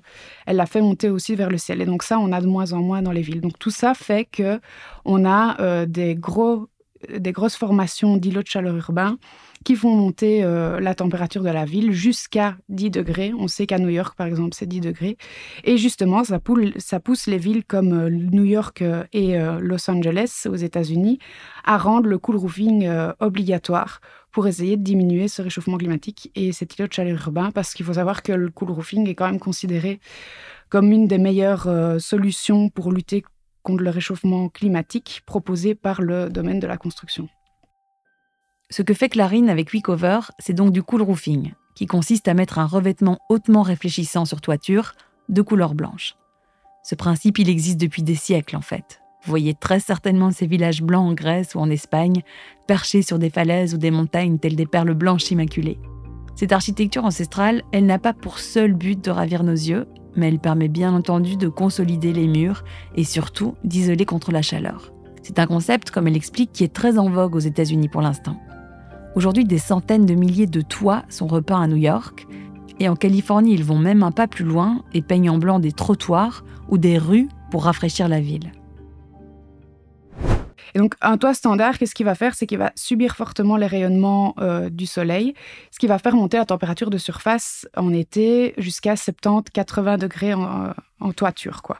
elle 0.45 0.57
la 0.57 0.65
fait 0.65 0.81
monter 0.81 1.09
aussi 1.09 1.35
vers 1.35 1.49
le 1.49 1.57
ciel. 1.57 1.81
Et 1.81 1.85
donc 1.85 2.03
ça, 2.03 2.19
on 2.19 2.33
a 2.33 2.41
de 2.41 2.47
moins 2.47 2.73
en 2.73 2.81
moins 2.81 3.01
dans 3.01 3.13
les 3.13 3.21
villes. 3.21 3.39
Donc 3.39 3.57
tout 3.59 3.71
ça 3.71 3.93
fait 3.93 4.25
que 4.25 4.59
on 5.05 5.25
a 5.25 5.59
euh, 5.61 5.85
des 5.85 6.15
gros, 6.15 6.67
des 7.09 7.31
grosses 7.31 7.55
formations 7.55 8.17
d'îlots 8.17 8.43
de 8.43 8.47
chaleur 8.47 8.75
urbains 8.75 9.17
qui 9.63 9.75
font 9.75 9.95
monter 9.95 10.43
euh, 10.43 10.79
la 10.79 10.93
température 10.95 11.41
de 11.41 11.49
la 11.49 11.65
ville 11.65 11.91
jusqu'à 11.91 12.57
10 12.69 12.91
degrés. 12.91 13.33
On 13.37 13.47
sait 13.47 13.65
qu'à 13.65 13.79
New 13.79 13.89
York, 13.89 14.15
par 14.17 14.27
exemple, 14.27 14.53
c'est 14.53 14.65
10 14.65 14.81
degrés. 14.81 15.17
Et 15.63 15.77
justement, 15.77 16.23
ça, 16.23 16.39
ça 16.77 16.99
pousse 16.99 17.27
les 17.27 17.37
villes 17.37 17.63
comme 17.63 17.93
euh, 17.93 18.09
New 18.09 18.43
York 18.43 18.81
euh, 18.81 19.03
et 19.13 19.37
Los 19.59 19.89
Angeles 19.89 20.47
aux 20.49 20.55
États-Unis 20.55 21.19
à 21.63 21.77
rendre 21.77 22.07
le 22.07 22.17
cool 22.17 22.35
roofing 22.35 22.89
obligatoire 23.19 24.01
pour 24.31 24.47
essayer 24.47 24.77
de 24.77 24.83
diminuer 24.83 25.27
ce 25.27 25.41
réchauffement 25.41 25.77
climatique 25.77 26.31
et 26.35 26.51
cet 26.51 26.75
îlot 26.77 26.87
de 26.87 26.93
chaleur 26.93 27.19
urbain, 27.25 27.51
parce 27.51 27.73
qu'il 27.73 27.85
faut 27.85 27.93
savoir 27.93 28.23
que 28.23 28.31
le 28.31 28.49
cool 28.49 28.71
roofing 28.71 29.07
est 29.07 29.15
quand 29.15 29.27
même 29.27 29.39
considéré 29.39 29.99
comme 30.69 30.91
une 30.91 31.07
des 31.07 31.19
meilleures 31.19 31.67
solutions 31.99 32.69
pour 32.69 32.91
lutter 32.91 33.23
contre 33.63 33.83
le 33.83 33.89
réchauffement 33.89 34.49
climatique 34.49 35.23
proposé 35.25 35.73
par 35.73 36.01
le 36.01 36.29
domaine 36.29 36.59
de 36.59 36.67
la 36.67 36.77
construction. 36.77 37.27
Ce 38.69 38.81
que 38.81 38.93
fait 38.93 39.09
Clarine 39.09 39.49
avec 39.49 39.73
WeCover, 39.73 40.19
c'est 40.39 40.53
donc 40.53 40.71
du 40.71 40.83
cool 40.83 41.01
roofing, 41.01 41.53
qui 41.75 41.85
consiste 41.85 42.27
à 42.27 42.33
mettre 42.33 42.59
un 42.59 42.65
revêtement 42.65 43.19
hautement 43.29 43.61
réfléchissant 43.61 44.25
sur 44.25 44.41
toiture 44.41 44.93
de 45.29 45.41
couleur 45.41 45.75
blanche. 45.75 46.15
Ce 46.83 46.95
principe, 46.95 47.39
il 47.39 47.49
existe 47.49 47.79
depuis 47.79 48.03
des 48.03 48.15
siècles 48.15 48.57
en 48.57 48.61
fait. 48.61 49.01
Vous 49.23 49.29
voyez 49.29 49.53
très 49.53 49.79
certainement 49.79 50.31
ces 50.31 50.47
villages 50.47 50.81
blancs 50.81 51.11
en 51.11 51.13
Grèce 51.13 51.55
ou 51.55 51.59
en 51.59 51.69
Espagne, 51.69 52.23
perchés 52.67 53.01
sur 53.01 53.19
des 53.19 53.29
falaises 53.29 53.73
ou 53.73 53.77
des 53.77 53.91
montagnes 53.91 54.37
telles 54.37 54.57
des 54.57 54.65
perles 54.65 54.93
blanches 54.93 55.31
immaculées. 55.31 55.79
Cette 56.35 56.51
architecture 56.51 57.05
ancestrale, 57.05 57.63
elle 57.71 57.85
n'a 57.85 57.99
pas 57.99 58.13
pour 58.13 58.39
seul 58.39 58.73
but 58.73 59.01
de 59.01 59.11
ravir 59.11 59.43
nos 59.43 59.53
yeux, 59.53 59.87
mais 60.15 60.27
elle 60.27 60.39
permet 60.39 60.67
bien 60.67 60.93
entendu 60.93 61.37
de 61.37 61.47
consolider 61.47 62.13
les 62.13 62.27
murs 62.27 62.63
et 62.95 63.03
surtout 63.03 63.55
d'isoler 63.63 64.05
contre 64.05 64.31
la 64.31 64.41
chaleur. 64.41 64.91
C'est 65.21 65.39
un 65.39 65.47
concept, 65.47 65.91
comme 65.91 66.07
elle 66.07 66.17
explique, 66.17 66.51
qui 66.51 66.63
est 66.63 66.73
très 66.73 66.97
en 66.97 67.09
vogue 67.09 67.35
aux 67.35 67.39
États-Unis 67.39 67.87
pour 67.87 68.01
l'instant. 68.01 68.37
Aujourd'hui, 69.15 69.45
des 69.45 69.57
centaines 69.57 70.05
de 70.05 70.15
milliers 70.15 70.47
de 70.47 70.61
toits 70.61 71.03
sont 71.09 71.27
repeints 71.27 71.61
à 71.61 71.67
New 71.67 71.77
York, 71.77 72.27
et 72.79 72.89
en 72.89 72.95
Californie, 72.95 73.53
ils 73.53 73.63
vont 73.63 73.77
même 73.77 74.03
un 74.03 74.11
pas 74.11 74.27
plus 74.27 74.43
loin 74.43 74.81
et 74.93 75.01
peignent 75.01 75.29
en 75.29 75.37
blanc 75.37 75.59
des 75.59 75.71
trottoirs 75.71 76.43
ou 76.69 76.77
des 76.77 76.97
rues 76.97 77.29
pour 77.51 77.65
rafraîchir 77.65 78.07
la 78.07 78.19
ville. 78.19 78.51
Et 80.75 80.79
donc, 80.79 80.95
un 81.01 81.17
toit 81.17 81.33
standard, 81.33 81.77
qu'est-ce 81.77 81.93
qu'il 81.95 82.05
va 82.05 82.15
faire? 82.15 82.35
C'est 82.35 82.47
qu'il 82.47 82.57
va 82.57 82.71
subir 82.75 83.15
fortement 83.15 83.57
les 83.57 83.67
rayonnements 83.67 84.35
euh, 84.39 84.69
du 84.69 84.85
soleil, 84.85 85.33
ce 85.71 85.79
qui 85.79 85.87
va 85.87 85.99
faire 85.99 86.15
monter 86.15 86.37
la 86.37 86.45
température 86.45 86.89
de 86.89 86.97
surface 86.97 87.67
en 87.77 87.93
été 87.93 88.53
jusqu'à 88.57 88.95
70-80 88.95 89.97
degrés 89.97 90.33
en, 90.33 90.73
en, 90.99 91.11
toiture. 91.13 91.61
Quoi. 91.61 91.79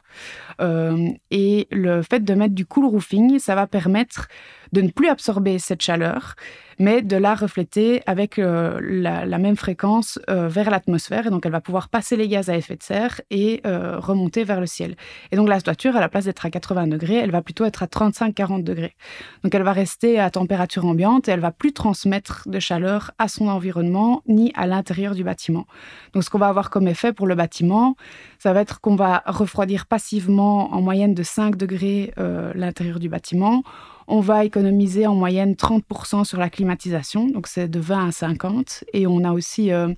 Euh, 0.60 1.08
et 1.30 1.66
le 1.70 2.02
fait 2.02 2.20
de 2.20 2.34
mettre 2.34 2.54
du 2.54 2.66
cool 2.66 2.86
roofing, 2.86 3.38
ça 3.38 3.54
va 3.54 3.66
permettre 3.66 4.28
de 4.72 4.80
ne 4.80 4.88
plus 4.88 5.08
absorber 5.08 5.58
cette 5.60 5.82
chaleur, 5.82 6.34
mais 6.80 7.00
de 7.00 7.16
la 7.16 7.36
refléter 7.36 8.02
avec 8.06 8.40
euh, 8.40 8.80
la, 8.82 9.38
même 9.38 9.54
fréquence 9.54 10.18
euh, 10.28 10.48
vers 10.48 10.68
l'atmosphère. 10.68 11.28
Et 11.28 11.30
donc, 11.30 11.46
elle 11.46 11.52
va 11.52 11.60
pouvoir 11.60 11.88
passer 11.88 12.16
les 12.16 12.26
gaz 12.26 12.50
à 12.50 12.56
effet 12.56 12.74
de 12.74 12.82
serre 12.82 13.20
et 13.30 13.62
remonter 13.64 14.42
vers 14.44 14.60
le 14.60 14.66
ciel. 14.66 14.96
Et 15.30 15.36
donc, 15.36 15.48
la 15.48 15.60
toiture, 15.60 15.96
à 15.96 16.00
la 16.00 16.08
place 16.08 16.24
d'être 16.24 16.44
à 16.44 16.50
80 16.50 16.88
degrés, 16.88 17.14
elle 17.14 17.30
va 17.30 17.42
plutôt 17.42 17.64
être 17.64 17.82
à 17.82 17.86
35-40 17.86 18.64
degrés. 18.64 18.96
Donc, 19.44 19.54
elle 19.54 19.62
va 19.62 19.72
rester 19.72 20.18
à 20.18 20.30
température 20.30 20.84
ambiante 20.84 21.28
et 21.28 21.30
elle 21.30 21.40
va 21.40 21.52
plus 21.52 21.72
transmettre 21.72 22.48
de 22.48 22.58
chaleur 22.58 23.12
à 23.18 23.28
son 23.28 23.48
environnement 23.48 24.22
ni 24.26 24.52
à 24.54 24.66
l'intérieur 24.66 25.14
du 25.14 25.24
bâtiment. 25.24 25.66
Donc, 26.12 26.24
ce 26.24 26.30
qu'on 26.30 26.38
va 26.38 26.48
avoir 26.48 26.70
comme 26.70 26.88
effet 26.88 27.12
pour 27.12 27.26
le 27.26 27.34
bâtiment, 27.34 27.96
ça 28.44 28.52
va 28.52 28.60
être 28.60 28.80
qu'on 28.80 28.94
va 28.94 29.22
refroidir 29.26 29.86
passivement 29.86 30.74
en 30.74 30.82
moyenne 30.82 31.14
de 31.14 31.22
5 31.22 31.56
degrés 31.56 32.12
l'intérieur 32.54 33.00
du 33.00 33.08
bâtiment 33.08 33.62
on 34.06 34.20
va 34.20 34.44
économiser 34.44 35.06
en 35.06 35.14
moyenne 35.14 35.54
30% 35.54 36.24
sur 36.24 36.38
la 36.38 36.50
climatisation, 36.50 37.28
donc 37.28 37.46
c'est 37.46 37.68
de 37.68 37.80
20 37.80 38.08
à 38.08 38.12
50. 38.12 38.84
Et 38.92 39.06
on 39.06 39.24
a 39.24 39.32
aussi 39.32 39.72
euh, 39.72 39.88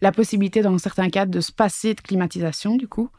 la 0.00 0.12
possibilité, 0.12 0.62
dans 0.62 0.76
certains 0.78 1.10
cas, 1.10 1.26
de 1.26 1.40
se 1.40 1.52
passer 1.52 1.94
de 1.94 2.00
climatisation, 2.00 2.76
du 2.76 2.88
coup. 2.88 3.10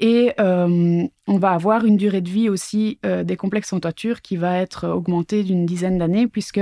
Et 0.00 0.32
euh, 0.40 1.06
on 1.26 1.38
va 1.38 1.50
avoir 1.50 1.84
une 1.84 1.96
durée 1.96 2.22
de 2.22 2.30
vie 2.30 2.48
aussi 2.48 2.98
euh, 3.04 3.22
des 3.22 3.36
complexes 3.36 3.72
en 3.72 3.80
toiture 3.80 4.22
qui 4.22 4.36
va 4.36 4.56
être 4.56 4.88
augmentée 4.88 5.44
d'une 5.44 5.66
dizaine 5.66 5.98
d'années, 5.98 6.26
puisque 6.26 6.60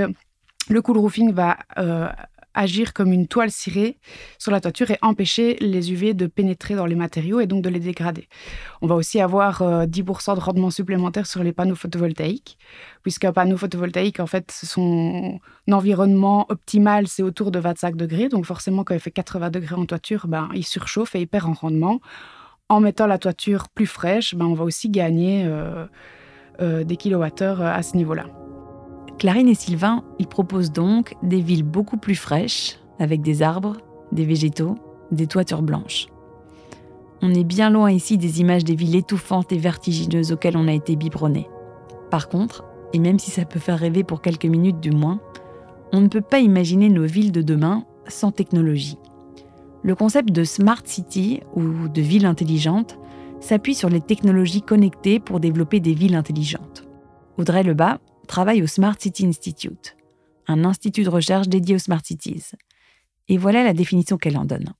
le 0.69 0.81
cool 0.81 0.97
roofing 0.97 1.31
va 1.33 1.57
agir 2.53 2.93
comme 2.93 3.13
une 3.13 3.27
toile 3.27 3.51
cirée 3.51 3.97
sur 4.37 4.51
la 4.51 4.59
toiture 4.59 4.91
et 4.91 4.97
empêcher 5.01 5.57
les 5.61 5.91
UV 5.91 6.13
de 6.13 6.27
pénétrer 6.27 6.75
dans 6.75 6.85
les 6.85 6.95
matériaux 6.95 7.39
et 7.39 7.47
donc 7.47 7.63
de 7.63 7.69
les 7.69 7.79
dégrader. 7.79 8.27
On 8.81 8.87
va 8.87 8.95
aussi 8.95 9.19
avoir 9.19 9.61
10% 9.61 10.31
euh, 10.31 10.35
de 10.35 10.39
rendement 10.39 10.69
supplémentaire 10.69 11.25
sur 11.27 11.43
les 11.43 11.53
panneaux 11.53 11.75
photovoltaïques, 11.75 12.57
puisqu'un 13.03 13.31
panneau 13.31 13.57
photovoltaïque, 13.57 14.19
en 14.19 14.27
fait, 14.27 14.51
son 14.51 15.39
environnement 15.71 16.45
optimal, 16.49 17.07
c'est 17.07 17.23
autour 17.23 17.51
de 17.51 17.59
25 17.59 17.95
degrés. 17.95 18.29
Donc 18.29 18.45
forcément, 18.45 18.83
quand 18.83 18.93
il 18.93 18.99
fait 18.99 19.11
80 19.11 19.49
degrés 19.51 19.75
en 19.75 19.85
toiture, 19.85 20.27
ben, 20.27 20.49
il 20.53 20.65
surchauffe 20.65 21.15
et 21.15 21.21
il 21.21 21.27
perd 21.27 21.49
en 21.49 21.53
rendement. 21.53 21.99
En 22.67 22.79
mettant 22.81 23.07
la 23.07 23.17
toiture 23.17 23.69
plus 23.69 23.87
fraîche, 23.87 24.35
ben, 24.35 24.45
on 24.45 24.53
va 24.53 24.63
aussi 24.63 24.89
gagner 24.89 25.45
euh, 25.45 25.85
euh, 26.61 26.83
des 26.83 26.97
kilowattheures 26.97 27.61
à 27.61 27.81
ce 27.83 27.95
niveau-là. 27.97 28.25
Clarine 29.19 29.49
et 29.49 29.53
Sylvain, 29.53 30.05
ils 30.17 30.27
proposent 30.27 30.71
donc 30.71 31.13
des 31.23 31.41
villes 31.41 31.63
beaucoup 31.63 31.97
plus 31.97 32.15
fraîches, 32.15 32.79
avec 32.99 33.21
des 33.21 33.41
arbres, 33.41 33.75
des 34.13 34.23
végétaux, 34.23 34.75
des 35.11 35.27
toitures 35.27 35.61
blanches. 35.61 36.07
On 37.21 37.33
est 37.33 37.43
bien 37.43 37.69
loin 37.69 37.91
ici 37.91 38.17
des 38.17 38.39
images 38.39 38.63
des 38.63 38.75
villes 38.75 38.95
étouffantes 38.95 39.51
et 39.51 39.57
vertigineuses 39.57 40.31
auxquelles 40.31 40.55
on 40.55 40.69
a 40.69 40.73
été 40.73 40.95
biberonné. 40.95 41.49
Par 42.09 42.29
contre, 42.29 42.63
et 42.93 42.99
même 42.99 43.19
si 43.19 43.29
ça 43.29 43.43
peut 43.43 43.59
faire 43.59 43.77
rêver 43.77 44.05
pour 44.05 44.21
quelques 44.21 44.45
minutes 44.45 44.79
du 44.79 44.91
moins, 44.91 45.19
on 45.91 45.99
ne 45.99 46.07
peut 46.07 46.21
pas 46.21 46.39
imaginer 46.39 46.87
nos 46.87 47.05
villes 47.05 47.33
de 47.33 47.41
demain 47.41 47.83
sans 48.07 48.31
technologie. 48.31 48.97
Le 49.83 49.95
concept 49.95 50.31
de 50.31 50.45
Smart 50.45 50.81
City 50.85 51.41
ou 51.55 51.89
de 51.89 52.01
ville 52.01 52.25
intelligente 52.25 52.97
s'appuie 53.41 53.75
sur 53.75 53.89
les 53.89 54.01
technologies 54.01 54.61
connectées 54.61 55.19
pour 55.19 55.41
développer 55.41 55.81
des 55.81 55.93
villes 55.93 56.15
intelligentes. 56.15 56.87
Audrey 57.37 57.63
Lebas, 57.63 57.99
travaille 58.29 58.61
au 58.61 58.67
Smart 58.67 58.95
City 58.97 59.25
Institute, 59.25 59.97
un 60.47 60.63
institut 60.63 61.03
de 61.03 61.09
recherche 61.09 61.49
dédié 61.49 61.75
aux 61.75 61.79
Smart 61.79 62.01
Cities. 62.05 62.51
Et 63.27 63.37
voilà 63.37 63.63
la 63.63 63.73
définition 63.73 64.17
qu'elle 64.17 64.37
en 64.37 64.45
donne. 64.45 64.71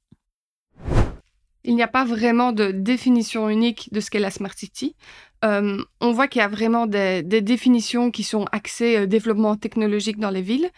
Il 1.64 1.76
n'y 1.76 1.84
a 1.84 1.88
pas 1.88 2.06
vraiment 2.06 2.54
de 2.54 2.72
définition 2.72 3.50
unique 3.50 3.90
de 3.92 4.00
ce 4.00 4.10
qu'est 4.12 4.20
la 4.20 4.32
Smart 4.32 4.54
City. 4.56 4.96
Euh, 5.44 5.84
on 6.00 6.12
voit 6.12 6.28
qu'il 6.28 6.42
y 6.42 6.46
a 6.46 6.48
vraiment 6.48 6.86
des, 6.86 7.24
définitions 7.24 8.12
qui 8.12 8.24
sont 8.24 8.46
axées 8.52 8.98
au 8.98 9.02
euh, 9.02 9.08
développement 9.08 9.56
technologique 9.56 10.20
dans 10.20 10.30
les 10.30 10.42
villes. 10.42 10.70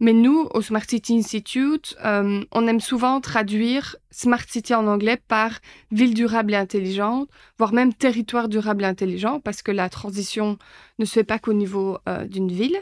Mais 0.00 0.12
nous, 0.12 0.48
au 0.52 0.60
Smart 0.60 0.84
City 0.88 1.16
Institute, 1.16 1.96
euh, 2.04 2.44
on 2.52 2.66
aime 2.66 2.80
souvent 2.80 3.20
traduire 3.20 3.96
Smart 4.10 4.44
City 4.46 4.74
en 4.74 4.86
anglais 4.86 5.18
par 5.28 5.60
ville 5.90 6.14
durable 6.14 6.52
et 6.52 6.56
intelligente, 6.56 7.28
voire 7.58 7.72
même 7.72 7.94
territoire 7.94 8.48
durable 8.48 8.84
et 8.84 8.86
intelligent, 8.86 9.40
parce 9.40 9.62
que 9.62 9.72
la 9.72 9.88
transition 9.88 10.58
ne 10.98 11.04
se 11.04 11.12
fait 11.12 11.24
pas 11.24 11.38
qu'au 11.38 11.52
niveau 11.52 11.98
euh, 12.08 12.24
d'une 12.24 12.50
ville. 12.50 12.78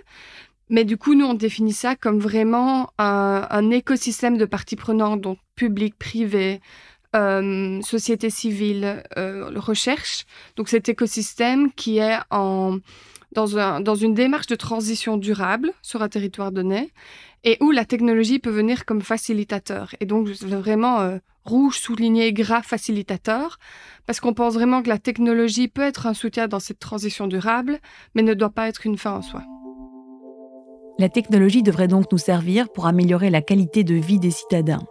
Mais 0.68 0.84
du 0.84 0.96
coup, 0.96 1.14
nous, 1.14 1.26
on 1.26 1.34
définit 1.34 1.74
ça 1.74 1.96
comme 1.96 2.18
vraiment 2.18 2.90
un, 2.98 3.70
écosystème 3.70 4.38
de 4.38 4.46
parties 4.46 4.76
prenantes, 4.76 5.20
donc 5.20 5.38
public, 5.54 5.98
privé, 5.98 6.60
euh, 7.14 7.80
société 7.82 8.30
civile, 8.30 9.02
recherche. 9.16 10.24
Donc 10.56 10.70
cet 10.70 10.88
écosystème 10.88 11.72
qui 11.72 11.98
est 11.98 12.16
en 12.30 12.78
dans, 13.32 13.94
une 13.94 14.14
démarche 14.14 14.46
de 14.46 14.54
transition 14.54 15.16
durable 15.16 15.72
sur 15.82 16.02
un 16.02 16.08
territoire 16.08 16.52
donné 16.52 16.92
et 17.44 17.56
où 17.60 17.70
la 17.70 17.84
technologie 17.84 18.38
peut 18.38 18.50
venir 18.50 18.84
comme 18.84 19.00
facilitateur. 19.00 19.94
Et 20.00 20.06
donc 20.06 20.28
vraiment 20.28 21.00
euh, 21.00 21.18
rouge 21.44 21.78
souligné 21.78 22.32
gras 22.32 22.62
facilitateur, 22.62 23.58
parce 24.06 24.20
qu'on 24.20 24.34
pense 24.34 24.54
vraiment 24.54 24.82
que 24.82 24.88
la 24.88 24.98
technologie 24.98 25.68
peut 25.68 25.82
être 25.82 26.06
un 26.06 26.14
soutien 26.14 26.46
dans 26.46 26.60
cette 26.60 26.78
transition 26.78 27.26
durable, 27.26 27.80
mais 28.14 28.22
ne 28.22 28.34
doit 28.34 28.50
pas 28.50 28.68
être 28.68 28.86
une 28.86 28.98
fin 28.98 29.12
en 29.12 29.22
soi. 29.22 29.42
La 30.98 31.08
technologie 31.08 31.62
devrait 31.62 31.88
donc 31.88 32.12
nous 32.12 32.18
servir 32.18 32.68
pour 32.70 32.86
améliorer 32.86 33.30
la 33.30 33.42
qualité 33.42 33.82
de 33.82 33.94
vie 33.94 34.20
des 34.20 34.30
citadins. 34.30 34.84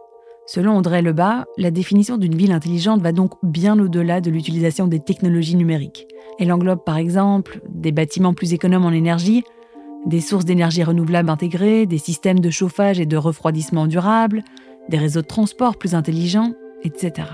Selon 0.47 0.77
Audrey 0.77 1.01
Lebas, 1.01 1.45
la 1.57 1.71
définition 1.71 2.17
d'une 2.17 2.35
ville 2.35 2.51
intelligente 2.51 3.01
va 3.01 3.11
donc 3.11 3.33
bien 3.43 3.79
au-delà 3.79 4.21
de 4.21 4.31
l'utilisation 4.31 4.87
des 4.87 4.99
technologies 4.99 5.55
numériques. 5.55 6.07
Elle 6.39 6.51
englobe 6.51 6.83
par 6.83 6.97
exemple 6.97 7.61
des 7.69 7.91
bâtiments 7.91 8.33
plus 8.33 8.53
économes 8.53 8.85
en 8.85 8.91
énergie, 8.91 9.43
des 10.05 10.19
sources 10.19 10.45
d'énergie 10.45 10.83
renouvelables 10.83 11.29
intégrées, 11.29 11.85
des 11.85 11.99
systèmes 11.99 12.39
de 12.39 12.49
chauffage 12.49 12.99
et 12.99 13.05
de 13.05 13.17
refroidissement 13.17 13.85
durables, 13.85 14.43
des 14.89 14.97
réseaux 14.97 15.21
de 15.21 15.27
transport 15.27 15.77
plus 15.77 15.93
intelligents, 15.93 16.53
etc. 16.83 17.27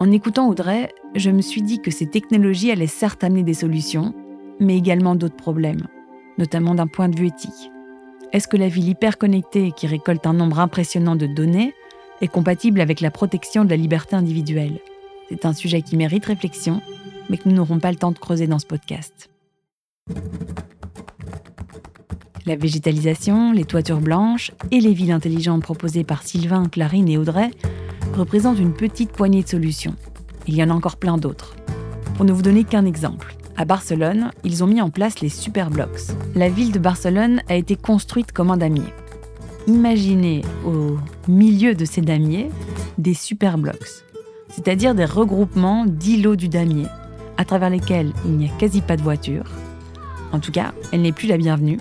En 0.00 0.10
écoutant 0.10 0.48
Audrey, 0.48 0.88
je 1.14 1.30
me 1.30 1.42
suis 1.42 1.62
dit 1.62 1.80
que 1.80 1.90
ces 1.90 2.06
technologies 2.06 2.70
allaient 2.70 2.86
certes 2.86 3.22
amener 3.22 3.42
des 3.42 3.54
solutions, 3.54 4.14
mais 4.60 4.76
également 4.76 5.14
d'autres 5.14 5.36
problèmes, 5.36 5.86
notamment 6.38 6.74
d'un 6.74 6.86
point 6.86 7.08
de 7.08 7.18
vue 7.18 7.26
éthique. 7.26 7.70
Est-ce 8.32 8.48
que 8.48 8.56
la 8.56 8.68
ville 8.68 8.88
hyper 8.88 9.18
connectée 9.18 9.72
qui 9.72 9.86
récolte 9.86 10.26
un 10.26 10.34
nombre 10.34 10.60
impressionnant 10.60 11.16
de 11.16 11.26
données 11.26 11.74
est 12.20 12.28
compatible 12.28 12.80
avec 12.80 13.00
la 13.00 13.10
protection 13.10 13.64
de 13.64 13.70
la 13.70 13.76
liberté 13.76 14.16
individuelle 14.16 14.80
C'est 15.28 15.44
un 15.44 15.52
sujet 15.52 15.82
qui 15.82 15.96
mérite 15.96 16.26
réflexion, 16.26 16.80
mais 17.30 17.36
que 17.36 17.48
nous 17.48 17.54
n'aurons 17.54 17.78
pas 17.78 17.90
le 17.90 17.96
temps 17.96 18.12
de 18.12 18.18
creuser 18.18 18.46
dans 18.46 18.58
ce 18.58 18.66
podcast. 18.66 19.30
La 22.46 22.56
végétalisation, 22.56 23.52
les 23.52 23.64
toitures 23.64 24.00
blanches 24.00 24.52
et 24.70 24.80
les 24.80 24.94
villes 24.94 25.12
intelligentes 25.12 25.62
proposées 25.62 26.04
par 26.04 26.22
Sylvain, 26.22 26.68
Clarine 26.68 27.08
et 27.08 27.18
Audrey 27.18 27.50
représentent 28.14 28.58
une 28.58 28.72
petite 28.72 29.12
poignée 29.12 29.42
de 29.42 29.48
solutions. 29.48 29.94
Il 30.46 30.54
y 30.54 30.62
en 30.62 30.70
a 30.70 30.74
encore 30.74 30.96
plein 30.96 31.18
d'autres. 31.18 31.54
Pour 32.14 32.24
ne 32.24 32.32
vous 32.32 32.42
donner 32.42 32.64
qu'un 32.64 32.86
exemple, 32.86 33.36
à 33.56 33.64
Barcelone, 33.64 34.30
ils 34.44 34.64
ont 34.64 34.66
mis 34.66 34.80
en 34.80 34.88
place 34.88 35.20
les 35.20 35.28
superblocks. 35.28 36.12
La 36.34 36.48
ville 36.48 36.72
de 36.72 36.78
Barcelone 36.78 37.42
a 37.48 37.54
été 37.54 37.76
construite 37.76 38.32
comme 38.32 38.50
un 38.50 38.56
damier 38.56 38.94
imaginez 39.68 40.42
au 40.66 40.96
milieu 41.30 41.74
de 41.74 41.84
ces 41.84 42.00
damiers 42.00 42.50
des 42.96 43.14
superblocks, 43.14 44.02
c'est-à-dire 44.48 44.94
des 44.94 45.04
regroupements 45.04 45.84
d'îlots 45.86 46.36
du 46.36 46.48
damier, 46.48 46.86
à 47.36 47.44
travers 47.44 47.70
lesquels 47.70 48.12
il 48.24 48.32
n'y 48.32 48.46
a 48.46 48.52
quasi 48.58 48.80
pas 48.80 48.96
de 48.96 49.02
voiture. 49.02 49.44
En 50.32 50.40
tout 50.40 50.50
cas, 50.50 50.72
elle 50.90 51.02
n'est 51.02 51.12
plus 51.12 51.28
la 51.28 51.36
bienvenue, 51.36 51.78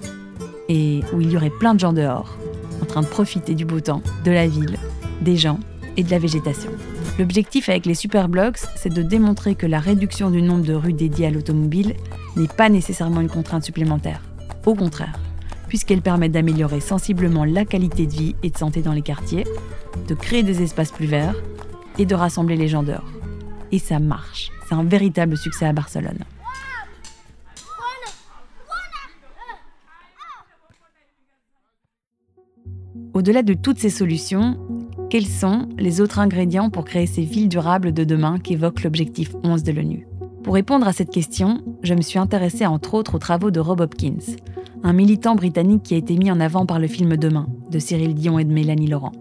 et 0.69 0.99
où 1.13 1.21
il 1.21 1.31
y 1.31 1.37
aurait 1.37 1.49
plein 1.49 1.73
de 1.73 1.79
gens 1.79 1.93
dehors, 1.93 2.37
en 2.81 2.85
train 2.85 3.01
de 3.01 3.07
profiter 3.07 3.55
du 3.55 3.65
beau 3.65 3.79
temps, 3.79 4.01
de 4.25 4.31
la 4.31 4.47
ville, 4.47 4.77
des 5.21 5.37
gens 5.37 5.59
et 5.95 6.03
de 6.03 6.11
la 6.11 6.19
végétation. 6.19 6.69
L'objectif 7.17 7.69
avec 7.69 7.85
les 7.85 7.95
superblocks, 7.95 8.59
c'est 8.75 8.93
de 8.93 9.01
démontrer 9.01 9.55
que 9.55 9.65
la 9.65 9.79
réduction 9.79 10.29
du 10.29 10.41
nombre 10.41 10.65
de 10.65 10.73
rues 10.73 10.93
dédiées 10.93 11.27
à 11.27 11.31
l'automobile 11.31 11.95
n'est 12.35 12.47
pas 12.47 12.69
nécessairement 12.69 13.21
une 13.21 13.29
contrainte 13.29 13.63
supplémentaire. 13.63 14.21
Au 14.65 14.75
contraire, 14.75 15.17
puisqu'elles 15.67 16.01
permettent 16.01 16.31
d'améliorer 16.31 16.79
sensiblement 16.79 17.45
la 17.45 17.65
qualité 17.65 18.05
de 18.05 18.13
vie 18.13 18.35
et 18.43 18.49
de 18.49 18.57
santé 18.57 18.81
dans 18.81 18.93
les 18.93 19.01
quartiers, 19.01 19.45
de 20.07 20.13
créer 20.13 20.43
des 20.43 20.61
espaces 20.61 20.91
plus 20.91 21.07
verts 21.07 21.35
et 21.97 22.05
de 22.05 22.15
rassembler 22.15 22.55
les 22.55 22.67
gens 22.67 22.83
dehors. 22.83 23.11
Et 23.71 23.79
ça 23.79 23.99
marche, 23.99 24.51
c'est 24.67 24.75
un 24.75 24.83
véritable 24.83 25.37
succès 25.37 25.65
à 25.65 25.73
Barcelone. 25.73 26.23
Au-delà 33.13 33.41
de 33.41 33.55
toutes 33.55 33.79
ces 33.79 33.89
solutions, 33.89 34.59
quels 35.09 35.25
sont 35.25 35.69
les 35.77 36.01
autres 36.01 36.19
ingrédients 36.19 36.69
pour 36.69 36.85
créer 36.85 37.07
ces 37.07 37.23
villes 37.23 37.49
durables 37.49 37.91
de 37.91 38.03
demain 38.03 38.37
qu'évoque 38.37 38.83
l'objectif 38.83 39.33
11 39.43 39.63
de 39.63 39.71
l'ONU? 39.71 40.07
Pour 40.43 40.53
répondre 40.53 40.87
à 40.87 40.93
cette 40.93 41.09
question, 41.09 41.63
je 41.81 41.93
me 41.93 42.01
suis 42.01 42.19
intéressée 42.19 42.65
entre 42.65 42.93
autres 42.93 43.15
aux 43.15 43.19
travaux 43.19 43.49
de 43.49 43.59
Rob 43.59 43.81
Hopkins, 43.81 44.35
un 44.83 44.93
militant 44.93 45.35
britannique 45.35 45.83
qui 45.83 45.93
a 45.93 45.97
été 45.97 46.15
mis 46.15 46.31
en 46.31 46.39
avant 46.39 46.65
par 46.65 46.79
le 46.79 46.87
film 46.87 47.17
Demain 47.17 47.47
de 47.71 47.79
Cyril 47.79 48.13
Dion 48.13 48.39
et 48.39 48.45
de 48.45 48.53
Mélanie 48.53 48.87
Laurent. 48.87 49.11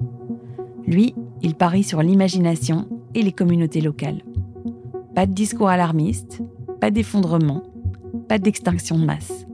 Lui, 0.86 1.14
il 1.42 1.54
parie 1.54 1.82
sur 1.82 2.02
l'imagination 2.02 2.86
et 3.14 3.22
les 3.22 3.32
communautés 3.32 3.80
locales. 3.80 4.22
Pas 5.14 5.26
de 5.26 5.32
discours 5.32 5.68
alarmiste, 5.68 6.42
pas 6.80 6.90
d'effondrement, 6.90 7.62
pas 8.28 8.38
d'extinction 8.38 8.98
de 8.98 9.04
masse. 9.04 9.46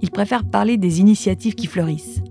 Il 0.00 0.10
préfère 0.10 0.44
parler 0.44 0.76
des 0.76 1.00
initiatives 1.00 1.54
qui 1.54 1.66
fleurissent. 1.66 2.22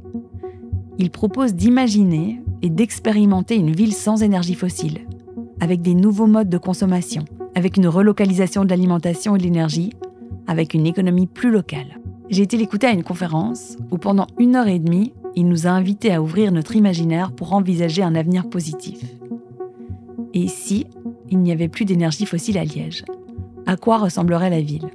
Il 0.97 1.09
propose 1.09 1.53
d'imaginer 1.53 2.41
et 2.61 2.69
d'expérimenter 2.69 3.55
une 3.55 3.71
ville 3.71 3.93
sans 3.93 4.23
énergie 4.23 4.55
fossile, 4.55 4.99
avec 5.59 5.81
des 5.81 5.95
nouveaux 5.95 6.27
modes 6.27 6.49
de 6.49 6.57
consommation, 6.57 7.23
avec 7.55 7.77
une 7.77 7.87
relocalisation 7.87 8.65
de 8.65 8.69
l'alimentation 8.69 9.35
et 9.35 9.39
de 9.39 9.43
l'énergie, 9.43 9.93
avec 10.47 10.73
une 10.73 10.85
économie 10.85 11.27
plus 11.27 11.51
locale. 11.51 12.00
J'ai 12.31 12.43
été 12.43 12.55
l'écouter 12.55 12.88
à 12.88 12.93
une 12.93 13.03
conférence 13.03 13.77
où 13.91 13.97
pendant 13.97 14.25
une 14.39 14.55
heure 14.55 14.69
et 14.69 14.79
demie, 14.79 15.11
il 15.35 15.50
nous 15.50 15.67
a 15.67 15.71
invités 15.71 16.13
à 16.13 16.21
ouvrir 16.21 16.53
notre 16.53 16.77
imaginaire 16.77 17.33
pour 17.33 17.51
envisager 17.51 18.03
un 18.03 18.15
avenir 18.15 18.50
positif. 18.50 19.03
Et 20.33 20.47
si 20.47 20.88
il 21.29 21.39
n'y 21.39 21.51
avait 21.51 21.67
plus 21.67 21.83
d'énergie 21.83 22.25
fossile 22.25 22.57
à 22.57 22.63
Liège? 22.63 23.03
À 23.65 23.75
quoi 23.75 23.97
ressemblerait 23.97 24.50
la 24.50 24.61
ville? 24.61 24.89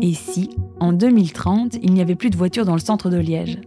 Et 0.00 0.12
si, 0.12 0.50
en 0.80 0.92
2030, 0.92 1.76
il 1.80 1.94
n'y 1.94 2.00
avait 2.00 2.16
plus 2.16 2.30
de 2.30 2.36
voitures 2.36 2.64
dans 2.64 2.74
le 2.74 2.80
centre 2.80 3.08
de 3.08 3.18
Liège? 3.18 3.60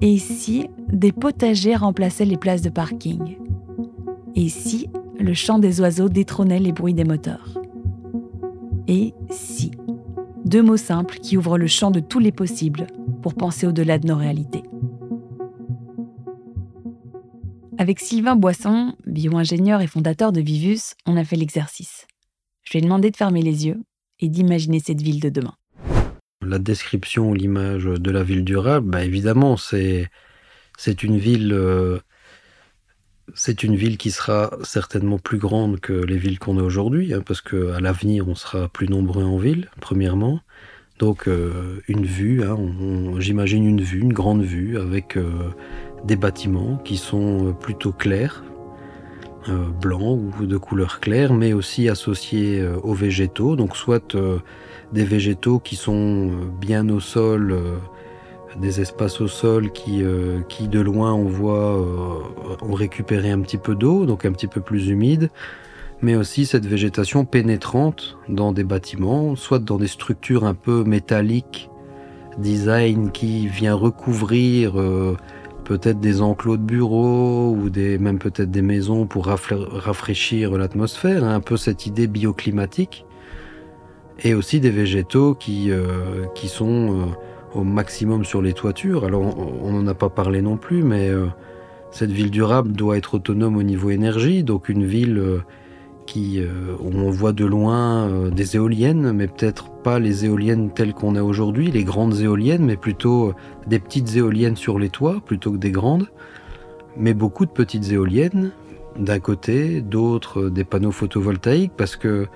Et 0.00 0.16
si 0.16 0.68
des 0.92 1.10
potagers 1.10 1.74
remplaçaient 1.74 2.24
les 2.24 2.36
places 2.36 2.62
de 2.62 2.70
parking? 2.70 3.36
Et 4.36 4.48
si 4.48 4.88
le 5.18 5.34
chant 5.34 5.58
des 5.58 5.80
oiseaux 5.80 6.08
détrônait 6.08 6.60
les 6.60 6.72
bruits 6.72 6.94
des 6.94 7.04
moteurs? 7.04 7.58
Et 8.86 9.12
si 9.28 9.72
Deux 10.50 10.62
mots 10.62 10.76
simples 10.76 11.20
qui 11.20 11.36
ouvrent 11.36 11.58
le 11.58 11.68
champ 11.68 11.92
de 11.92 12.00
tous 12.00 12.18
les 12.18 12.32
possibles 12.32 12.88
pour 13.22 13.34
penser 13.34 13.68
au-delà 13.68 14.00
de 14.00 14.08
nos 14.08 14.16
réalités. 14.16 14.64
Avec 17.78 18.00
Sylvain 18.00 18.34
Boisson, 18.34 18.96
bio-ingénieur 19.06 19.80
et 19.80 19.86
fondateur 19.86 20.32
de 20.32 20.40
Vivus, 20.40 20.96
on 21.06 21.16
a 21.16 21.22
fait 21.22 21.36
l'exercice. 21.36 22.08
Je 22.64 22.72
lui 22.72 22.80
ai 22.80 22.82
demandé 22.82 23.12
de 23.12 23.16
fermer 23.16 23.42
les 23.42 23.68
yeux 23.68 23.80
et 24.18 24.28
d'imaginer 24.28 24.80
cette 24.80 25.00
ville 25.00 25.20
de 25.20 25.28
demain. 25.28 25.54
La 26.44 26.58
description 26.58 27.30
ou 27.30 27.34
l'image 27.34 27.84
de 27.84 28.10
la 28.10 28.24
ville 28.24 28.42
durable, 28.42 28.90
bah 28.90 29.04
évidemment, 29.04 29.56
c'est 29.56 30.08
une 31.04 31.18
ville 31.18 31.52
euh, 31.52 32.00
c'est 33.34 33.62
une 33.62 33.76
ville 33.76 33.96
qui 33.96 34.10
sera 34.10 34.50
certainement 34.62 35.18
plus 35.18 35.38
grande 35.38 35.80
que 35.80 35.92
les 35.92 36.16
villes 36.16 36.38
qu'on 36.38 36.58
a 36.58 36.62
aujourd'hui, 36.62 37.12
hein, 37.14 37.22
parce 37.24 37.40
qu'à 37.40 37.80
l'avenir, 37.80 38.28
on 38.28 38.34
sera 38.34 38.68
plus 38.68 38.88
nombreux 38.88 39.24
en 39.24 39.36
ville, 39.36 39.68
premièrement. 39.80 40.40
Donc, 40.98 41.28
euh, 41.28 41.80
une 41.88 42.04
vue, 42.04 42.44
hein, 42.44 42.58
j'imagine 43.18 43.64
une 43.64 43.80
vue, 43.80 44.00
une 44.00 44.12
grande 44.12 44.42
vue, 44.42 44.78
avec 44.78 45.16
euh, 45.16 45.30
des 46.04 46.16
bâtiments 46.16 46.76
qui 46.84 46.98
sont 46.98 47.48
euh, 47.48 47.52
plutôt 47.52 47.92
clairs, 47.92 48.44
blancs 49.80 50.20
ou 50.38 50.44
de 50.44 50.58
couleur 50.58 51.00
claire, 51.00 51.32
mais 51.32 51.54
aussi 51.54 51.88
associés 51.88 52.62
aux 52.82 52.92
végétaux, 52.92 53.56
donc 53.56 53.74
soit 53.74 54.14
des 54.92 55.02
végétaux 55.02 55.58
qui 55.58 55.76
sont 55.76 56.30
bien 56.60 56.90
au 56.90 57.00
sol, 57.00 57.56
des 58.56 58.80
espaces 58.80 59.20
au 59.20 59.28
sol 59.28 59.70
qui, 59.70 60.02
qui 60.48 60.68
de 60.68 60.80
loin 60.80 61.12
on 61.12 61.24
voit 61.24 61.78
ont 62.62 62.74
récupéré 62.74 63.30
un 63.30 63.40
petit 63.40 63.58
peu 63.58 63.74
d'eau, 63.74 64.06
donc 64.06 64.24
un 64.24 64.32
petit 64.32 64.48
peu 64.48 64.60
plus 64.60 64.88
humide, 64.88 65.30
mais 66.02 66.16
aussi 66.16 66.46
cette 66.46 66.66
végétation 66.66 67.24
pénétrante 67.24 68.18
dans 68.28 68.52
des 68.52 68.64
bâtiments, 68.64 69.36
soit 69.36 69.60
dans 69.60 69.76
des 69.76 69.86
structures 69.86 70.44
un 70.44 70.54
peu 70.54 70.82
métalliques, 70.84 71.70
design 72.38 73.12
qui 73.12 73.46
vient 73.46 73.74
recouvrir 73.74 74.74
peut-être 75.70 76.00
des 76.00 76.20
enclos 76.20 76.56
de 76.56 76.62
bureaux 76.62 77.54
ou 77.56 77.70
des, 77.70 77.96
même 77.96 78.18
peut-être 78.18 78.50
des 78.50 78.60
maisons 78.60 79.06
pour 79.06 79.26
rafraîchir 79.26 80.50
l'atmosphère, 80.58 81.22
hein, 81.22 81.32
un 81.32 81.40
peu 81.40 81.56
cette 81.56 81.86
idée 81.86 82.08
bioclimatique, 82.08 83.06
et 84.24 84.34
aussi 84.34 84.58
des 84.58 84.70
végétaux 84.70 85.36
qui, 85.36 85.70
euh, 85.70 86.26
qui 86.34 86.48
sont 86.48 86.90
euh, 86.90 87.04
au 87.54 87.64
maximum 87.64 88.24
sur 88.24 88.42
les 88.42 88.52
toitures. 88.52 89.04
Alors 89.04 89.22
on 89.22 89.72
n'en 89.72 89.86
a 89.86 89.94
pas 89.94 90.08
parlé 90.08 90.42
non 90.42 90.56
plus, 90.56 90.82
mais 90.82 91.08
euh, 91.08 91.26
cette 91.90 92.10
ville 92.10 92.30
durable 92.30 92.72
doit 92.72 92.96
être 92.96 93.14
autonome 93.14 93.56
au 93.56 93.62
niveau 93.62 93.90
énergie, 93.90 94.42
donc 94.44 94.68
une 94.68 94.84
ville 94.84 95.42
qui, 96.06 96.40
où 96.80 96.90
on 96.98 97.10
voit 97.10 97.32
de 97.32 97.44
loin 97.44 98.30
des 98.30 98.56
éoliennes, 98.56 99.12
mais 99.12 99.28
peut-être 99.28 99.70
pas 99.70 100.00
les 100.00 100.24
éoliennes 100.24 100.70
telles 100.70 100.92
qu'on 100.92 101.14
a 101.14 101.22
aujourd'hui, 101.22 101.70
les 101.70 101.84
grandes 101.84 102.20
éoliennes, 102.20 102.64
mais 102.64 102.76
plutôt 102.76 103.34
des 103.68 103.78
petites 103.78 104.16
éoliennes 104.16 104.56
sur 104.56 104.78
les 104.78 104.88
toits 104.88 105.20
plutôt 105.24 105.52
que 105.52 105.56
des 105.56 105.70
grandes, 105.70 106.08
mais 106.96 107.14
beaucoup 107.14 107.46
de 107.46 107.50
petites 107.50 107.92
éoliennes 107.92 108.50
d'un 108.96 109.20
côté, 109.20 109.80
d'autres 109.80 110.48
des 110.48 110.64
panneaux 110.64 110.92
photovoltaïques, 110.92 111.72
parce 111.76 111.96
que 111.96 112.26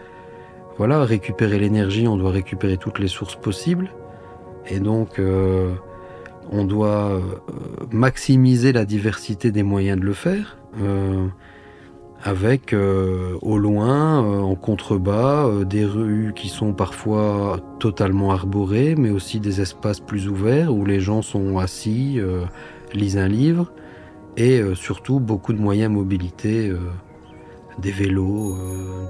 voilà, 0.79 1.05
récupérer 1.05 1.59
l'énergie, 1.59 2.09
on 2.09 2.17
doit 2.17 2.31
récupérer 2.31 2.77
toutes 2.77 2.99
les 2.99 3.09
sources 3.09 3.37
possibles, 3.37 3.91
et 4.69 4.81
donc 4.81 5.19
euh, 5.19 5.73
on 6.51 6.65
doit 6.65 7.11
euh, 7.11 7.21
maximiser 7.91 8.73
la 8.73 8.85
diversité 8.85 9.51
des 9.51 9.63
moyens 9.63 10.01
de 10.01 10.05
le 10.05 10.13
faire. 10.13 10.59
Euh, 10.81 11.27
avec 12.27 12.75
au 13.43 13.59
loin, 13.59 14.21
en 14.21 14.55
contrebas, 14.55 15.47
des 15.67 15.85
rues 15.85 16.33
qui 16.35 16.49
sont 16.49 16.73
parfois 16.73 17.61
totalement 17.79 18.31
arborées, 18.31 18.95
mais 18.97 19.11
aussi 19.11 19.41
des 19.41 19.61
espaces 19.61 20.01
plus 20.01 20.27
ouverts 20.27 20.75
où 20.75 20.87
les 20.87 21.01
gens 21.01 21.21
sont 21.21 21.59
assis, 21.59 22.19
lisent 22.95 23.19
un 23.19 23.29
livre, 23.29 23.75
et 24.39 24.63
surtout 24.75 25.21
beaucoup 25.21 25.53
de 25.53 25.61
moyens 25.61 25.91
de 25.91 25.97
mobilité, 25.97 26.73
des 27.79 27.93
vélos, 27.93 28.57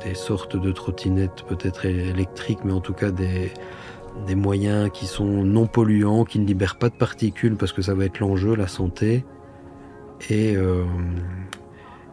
des 0.05 0.15
sortes 0.15 0.57
de 0.57 0.73
trottinettes 0.73 1.45
peut-être 1.47 1.87
électriques, 1.87 2.65
mais 2.65 2.73
en 2.73 2.81
tout 2.81 2.95
cas 2.95 3.13
des, 3.13 3.53
des 4.27 4.35
moyens 4.35 4.91
qui 4.93 5.07
sont 5.07 5.25
non 5.25 5.67
polluants, 5.67 6.25
qui 6.25 6.39
ne 6.39 6.47
libèrent 6.47 6.77
pas 6.77 6.89
de 6.89 6.95
particules, 6.95 7.57
parce 7.57 7.73
que 7.73 7.83
ça 7.83 7.95
va 7.95 8.05
être 8.05 8.21
l'enjeu, 8.21 8.55
la 8.55 8.69
santé. 8.69 9.25
Et 10.31 10.57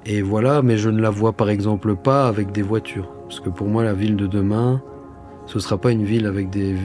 et 0.06 0.24
voilà, 0.24 0.62
mais 0.64 0.78
je 0.78 0.90
ne 0.90 1.00
la 1.00 1.12
vois 1.12 1.34
par 1.34 1.50
exemple 1.50 1.96
pas 1.96 2.28
avec 2.28 2.52
des 2.52 2.64
voitures. 2.64 3.08
Parce 3.28 3.40
que 3.40 3.50
pour 3.50 3.68
moi, 3.68 3.84
la 3.84 3.94
ville 3.94 4.16
de 4.16 4.26
demain, 4.26 4.82
ce 5.46 5.58
ne 5.58 5.62
sera 5.62 5.78
pas 5.78 5.92
une 5.92 6.04
ville 6.04 6.26
avec 6.26 6.50
des, 6.50 6.76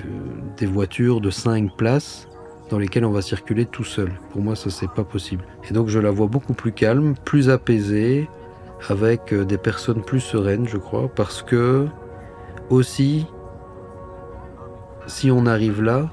voitures 0.66 1.20
de 1.20 1.30
5 1.30 1.76
places 1.76 2.28
dans 2.68 2.78
lesquelles 2.78 3.04
on 3.04 3.12
va 3.12 3.22
circuler 3.22 3.64
tout 3.64 3.84
seul. 3.84 4.12
Pour 4.32 4.42
moi, 4.42 4.54
ça, 4.54 4.70
c'est 4.70 4.90
pas 4.90 5.04
possible. 5.04 5.44
Et 5.68 5.72
donc, 5.72 5.88
je 5.88 5.98
la 5.98 6.10
vois 6.10 6.26
beaucoup 6.26 6.52
plus 6.52 6.72
calme, 6.72 7.14
plus 7.24 7.48
apaisée, 7.48 8.28
avec 8.88 9.32
euh, 9.32 9.44
des 9.44 9.56
personnes 9.56 10.02
plus 10.02 10.20
sereines, 10.20 10.68
je 10.68 10.76
crois, 10.76 11.08
parce 11.08 11.42
que 11.42 11.86
aussi, 12.68 13.26
si 15.06 15.30
on 15.30 15.46
arrive 15.46 15.82
là, 15.82 16.10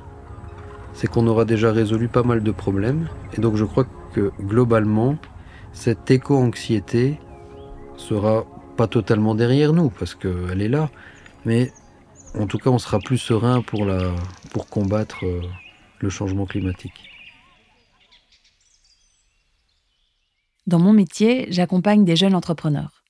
c'est 0.93 1.07
qu'on 1.07 1.27
aura 1.27 1.45
déjà 1.45 1.71
résolu 1.71 2.07
pas 2.07 2.23
mal 2.23 2.43
de 2.43 2.51
problèmes. 2.51 3.09
Et 3.37 3.41
donc, 3.41 3.55
je 3.55 3.65
crois 3.65 3.85
que 4.13 4.31
globalement, 4.39 5.17
cette 5.73 6.09
éco-anxiété 6.11 7.19
sera 7.97 8.45
pas 8.77 8.87
totalement 8.87 9.35
derrière 9.35 9.73
nous 9.73 9.89
parce 9.89 10.15
qu'elle 10.15 10.61
est 10.61 10.69
là, 10.69 10.89
mais 11.45 11.71
en 12.37 12.47
tout 12.47 12.57
cas 12.57 12.69
on 12.69 12.79
sera 12.79 12.99
plus 12.99 13.17
serein 13.17 13.61
pour, 13.61 13.85
pour 14.51 14.67
combattre 14.67 15.25
euh, 15.25 15.41
le 15.99 16.09
changement 16.09 16.45
climatique. 16.45 17.09
Dans 20.65 20.79
mon 20.79 20.93
métier, 20.93 21.47
j'accompagne 21.49 22.05
des 22.05 22.15
jeunes 22.15 22.35
entrepreneurs. 22.35 23.03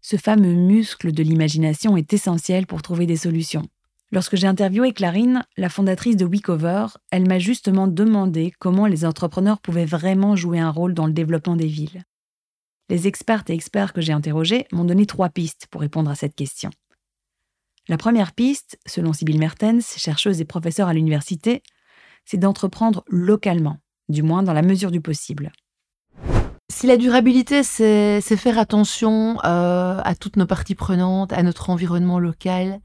Ce 0.00 0.16
fameux 0.16 0.54
muscle 0.54 1.12
de 1.12 1.22
l'imagination 1.22 1.96
est 1.96 2.12
essentiel 2.12 2.66
pour 2.66 2.82
trouver 2.82 3.06
des 3.06 3.16
solutions. 3.16 3.66
Lorsque 4.14 4.36
j'ai 4.36 4.46
interviewé 4.46 4.92
Clarine, 4.92 5.44
la 5.56 5.68
fondatrice 5.68 6.16
de 6.16 6.24
WeCover, 6.24 6.86
elle 7.10 7.26
m'a 7.26 7.40
justement 7.40 7.88
demandé 7.88 8.52
comment 8.60 8.86
les 8.86 9.04
entrepreneurs 9.04 9.60
pouvaient 9.60 9.86
vraiment 9.86 10.36
jouer 10.36 10.60
un 10.60 10.70
rôle 10.70 10.94
dans 10.94 11.08
le 11.08 11.12
développement 11.12 11.56
des 11.56 11.66
villes. 11.66 12.04
Les 12.88 13.08
expertes 13.08 13.50
et 13.50 13.54
experts 13.54 13.92
que 13.92 14.00
j'ai 14.00 14.12
interrogés 14.12 14.68
m'ont 14.70 14.84
donné 14.84 15.04
trois 15.06 15.30
pistes 15.30 15.66
pour 15.68 15.80
répondre 15.80 16.08
à 16.12 16.14
cette 16.14 16.36
question. 16.36 16.70
La 17.88 17.96
première 17.96 18.34
piste, 18.34 18.78
selon 18.86 19.12
Sybille 19.12 19.40
Mertens, 19.40 19.96
chercheuse 19.96 20.40
et 20.40 20.44
professeure 20.44 20.86
à 20.86 20.94
l'université, 20.94 21.64
c'est 22.24 22.36
d'entreprendre 22.36 23.02
localement, 23.08 23.78
du 24.08 24.22
moins 24.22 24.44
dans 24.44 24.52
la 24.52 24.62
mesure 24.62 24.92
du 24.92 25.00
possible. 25.00 25.50
Si 26.74 26.88
la 26.88 26.96
durabilité, 26.96 27.62
c'est 27.62 28.20
faire 28.36 28.58
attention 28.58 29.38
euh, 29.44 30.00
à 30.02 30.14
toutes 30.16 30.34
nos 30.34 30.44
parties 30.44 30.74
prenantes, 30.74 31.32
à 31.32 31.44
notre 31.44 31.70
environnement 31.70 32.18
local, 32.18 32.80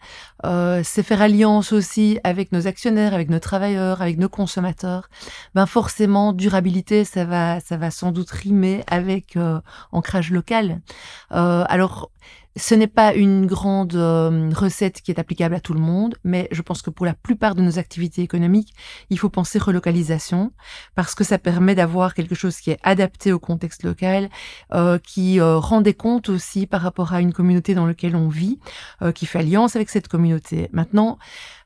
euh, 0.45 0.81
c'est 0.83 1.01
faire 1.01 1.23
alliance 1.23 1.73
aussi 1.73 2.19
avec 2.23 2.51
nos 2.51 2.67
actionnaires, 2.67 3.15
avec 3.15 3.31
nos 3.31 3.39
travailleurs, 3.39 4.03
avec 4.03 4.19
nos 4.19 4.29
consommateurs, 4.29 5.09
ben 5.55 5.65
forcément, 5.65 6.33
durabilité, 6.33 7.03
ça 7.03 7.25
va, 7.25 7.59
ça 7.61 7.77
va 7.77 7.89
sans 7.89 8.11
doute 8.11 8.29
rimer 8.29 8.83
avec 8.85 9.35
euh, 9.35 9.59
ancrage 9.91 10.29
local. 10.29 10.81
alors, 11.31 12.11
ce 12.55 12.75
n'est 12.75 12.87
pas 12.87 13.13
une 13.13 13.45
grande 13.45 13.95
euh, 13.95 14.49
recette 14.53 15.01
qui 15.01 15.11
est 15.11 15.19
applicable 15.19 15.55
à 15.55 15.59
tout 15.59 15.73
le 15.73 15.79
monde, 15.79 16.15
mais 16.23 16.47
je 16.51 16.61
pense 16.61 16.81
que 16.81 16.89
pour 16.89 17.05
la 17.05 17.13
plupart 17.13 17.55
de 17.55 17.61
nos 17.61 17.79
activités 17.79 18.21
économiques, 18.21 18.73
il 19.09 19.19
faut 19.19 19.29
penser 19.29 19.59
relocalisation 19.59 20.51
parce 20.95 21.15
que 21.15 21.23
ça 21.23 21.37
permet 21.37 21.75
d'avoir 21.75 22.13
quelque 22.13 22.35
chose 22.35 22.57
qui 22.57 22.71
est 22.71 22.79
adapté 22.83 23.31
au 23.31 23.39
contexte 23.39 23.83
local, 23.83 24.29
euh, 24.73 24.97
qui 24.97 25.39
euh, 25.39 25.57
rend 25.57 25.81
des 25.81 25.93
comptes 25.93 26.29
aussi 26.29 26.67
par 26.67 26.81
rapport 26.81 27.13
à 27.13 27.21
une 27.21 27.33
communauté 27.33 27.75
dans 27.75 27.85
laquelle 27.85 28.15
on 28.15 28.29
vit, 28.29 28.59
qui 29.15 29.25
fait 29.25 29.39
alliance 29.39 29.75
avec 29.75 29.89
cette 29.89 30.07
communauté. 30.07 30.69
Maintenant, 30.73 31.17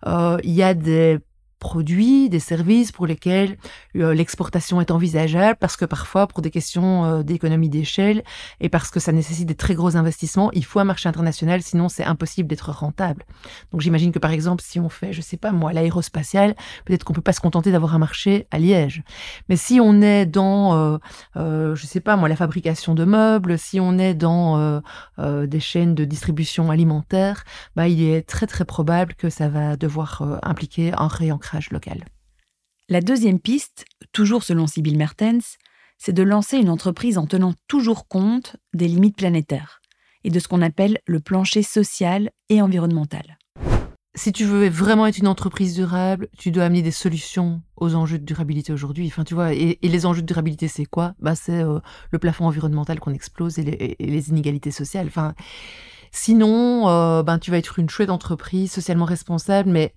il 0.05 0.51
y 0.51 0.63
a 0.63 0.73
des 0.73 1.19
produits, 1.63 2.29
des 2.29 2.41
services 2.41 2.91
pour 2.91 3.07
lesquels 3.07 3.57
euh, 3.95 4.13
l'exportation 4.13 4.81
est 4.81 4.91
envisageable 4.91 5.57
parce 5.61 5.77
que 5.77 5.85
parfois, 5.85 6.27
pour 6.27 6.41
des 6.41 6.51
questions 6.51 7.05
euh, 7.05 7.23
d'économie 7.23 7.69
d'échelle 7.69 8.21
et 8.59 8.67
parce 8.67 8.91
que 8.91 8.99
ça 8.99 9.13
nécessite 9.13 9.47
des 9.47 9.55
très 9.55 9.73
gros 9.73 9.95
investissements, 9.95 10.51
il 10.51 10.65
faut 10.65 10.79
un 10.79 10.83
marché 10.83 11.07
international, 11.07 11.61
sinon 11.61 11.87
c'est 11.87 12.03
impossible 12.03 12.49
d'être 12.49 12.69
rentable. 12.69 13.23
Donc 13.71 13.79
j'imagine 13.79 14.11
que 14.11 14.19
par 14.19 14.31
exemple, 14.31 14.61
si 14.61 14.77
on 14.81 14.89
fait, 14.89 15.13
je 15.13 15.21
sais 15.21 15.37
pas 15.37 15.53
moi, 15.53 15.71
l'aérospatial, 15.71 16.53
peut-être 16.83 17.05
qu'on 17.05 17.13
peut 17.13 17.21
pas 17.21 17.31
se 17.31 17.39
contenter 17.39 17.71
d'avoir 17.71 17.95
un 17.95 17.99
marché 17.99 18.45
à 18.51 18.59
Liège. 18.59 19.01
Mais 19.47 19.55
si 19.55 19.79
on 19.79 20.01
est 20.01 20.25
dans, 20.25 20.75
euh, 20.75 20.97
euh 21.37 21.75
je 21.75 21.85
sais 21.85 22.01
pas 22.01 22.17
moi, 22.17 22.27
la 22.27 22.35
fabrication 22.35 22.93
de 22.93 23.05
meubles, 23.05 23.57
si 23.57 23.79
on 23.79 23.97
est 23.97 24.13
dans 24.13 24.81
des 25.17 25.59
chaînes 25.61 25.95
de 25.95 26.03
distribution 26.03 26.71
alimentaire, 26.71 27.45
bah, 27.77 27.87
il 27.87 28.03
est 28.03 28.23
très 28.27 28.47
très 28.47 28.65
probable 28.65 29.13
que 29.13 29.29
ça 29.29 29.47
va 29.47 29.77
devoir 29.77 30.39
impliquer 30.43 30.91
un 30.97 31.07
réancrage 31.07 31.52
local. 31.71 32.05
La 32.89 33.01
deuxième 33.01 33.39
piste, 33.39 33.85
toujours 34.11 34.43
selon 34.43 34.67
Sibyl 34.67 34.97
Mertens, 34.97 35.57
c'est 35.97 36.13
de 36.13 36.23
lancer 36.23 36.57
une 36.57 36.69
entreprise 36.69 37.17
en 37.17 37.25
tenant 37.27 37.53
toujours 37.67 38.07
compte 38.07 38.57
des 38.73 38.87
limites 38.87 39.15
planétaires 39.15 39.81
et 40.23 40.29
de 40.29 40.39
ce 40.39 40.47
qu'on 40.47 40.61
appelle 40.61 40.99
le 41.05 41.19
plancher 41.19 41.63
social 41.63 42.29
et 42.49 42.61
environnemental. 42.61 43.37
Si 44.15 44.31
tu 44.31 44.45
veux 44.45 44.67
vraiment 44.69 45.07
être 45.07 45.17
une 45.17 45.27
entreprise 45.27 45.73
durable, 45.73 46.27
tu 46.37 46.51
dois 46.51 46.65
amener 46.65 46.83
des 46.83 46.91
solutions 46.91 47.63
aux 47.77 47.95
enjeux 47.95 48.19
de 48.19 48.25
durabilité 48.25 48.71
aujourd'hui. 48.71 49.07
Enfin, 49.07 49.23
tu 49.23 49.33
vois, 49.33 49.53
et, 49.53 49.79
les 49.81 50.05
enjeux 50.05 50.21
de 50.21 50.27
durabilité, 50.27 50.67
c'est 50.67 50.85
quoi? 50.85 51.15
Bah, 51.19 51.33
C'est 51.33 51.63
euh, 51.63 51.79
le 52.11 52.19
plafond 52.19 52.45
environnemental 52.45 52.99
qu'on 52.99 53.13
explose 53.13 53.57
et 53.57 53.95
les, 53.99 54.29
inégalités 54.29 54.69
sociales. 54.69 55.07
Enfin, 55.07 55.33
sinon, 56.11 56.87
euh, 56.89 57.23
ben, 57.23 57.39
tu 57.39 57.49
vas 57.49 57.57
être 57.57 57.79
une 57.79 57.89
chouette 57.89 58.11
entreprise 58.11 58.71
socialement 58.71 59.05
responsable, 59.05 59.71
mais 59.71 59.95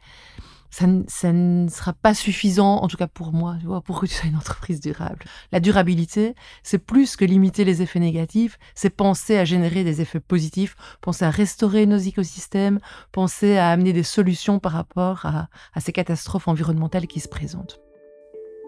ça, 0.70 0.87
ne 0.87 1.68
sera 1.68 1.92
pas 1.92 2.14
suffisant, 2.14 2.76
en 2.76 2.88
tout 2.88 2.96
cas 2.96 3.07
pour 3.07 3.33
moi, 3.33 3.57
tu 3.61 3.66
pour 3.85 4.00
que 4.00 4.07
tu 4.07 4.14
sois 4.14 4.29
une 4.29 4.37
entreprise 4.37 4.81
durable. 4.81 5.24
La 5.52 5.61
durabilité, 5.61 6.35
c'est 6.62 6.79
plus 6.79 7.16
que 7.16 7.24
limiter 7.24 7.64
les 7.64 7.83
effets 7.83 8.00
négatifs, 8.00 8.59
c'est 8.74 8.90
penser 8.90 9.37
à 9.37 9.44
générer 9.44 9.85
des 9.85 10.00
effets 10.00 10.20
positifs, 10.20 10.76
penser 11.00 11.24
à 11.24 11.31
restaurer 11.31 11.87
nos 11.87 11.98
écosystèmes, 11.98 12.81
penser 13.12 13.57
à 13.57 13.70
amener 13.70 13.92
des 13.92 14.02
solutions 14.02 14.59
par 14.59 14.72
rapport 14.72 15.26
à, 15.26 15.48
à 15.74 15.81
ces 15.81 15.92
catastrophes 15.92 16.48
environnementales 16.48 17.07
qui 17.07 17.20
se 17.20 17.29
présentent. 17.29 17.81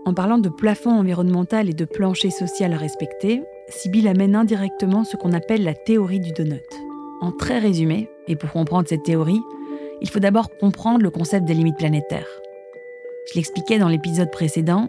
En 0.05 0.15
parlant 0.15 0.39
de 0.39 0.49
plafond 0.49 0.93
environnemental 0.93 1.69
et 1.69 1.75
de 1.75 1.85
plancher 1.85 2.31
social 2.31 2.73
à 2.73 2.79
respecter, 2.79 3.43
Sibyl 3.69 4.09
amène 4.09 4.37
indirectement 4.37 5.05
ce 5.05 5.17
qu'on 5.17 5.33
appelle 5.33 5.65
la 5.65 5.75
théorie 5.75 6.21
du 6.21 6.33
donut. 6.33 6.63
En 7.21 7.33
très 7.33 7.59
résumé, 7.59 8.09
et 8.27 8.37
pour 8.37 8.51
comprendre 8.51 8.89
cette 8.89 9.03
théorie, 9.03 9.43
il 10.01 10.09
faut 10.09 10.21
d'abord 10.21 10.51
comprendre 10.57 11.03
le 11.03 11.11
concept 11.11 11.45
des 11.47 11.55
limites 11.55 11.79
planétaires. 11.79 12.29
Je 13.31 13.35
l'expliquais 13.35 13.79
dans 13.79 13.89
l'épisode 13.89 14.31
précédent, 14.31 14.89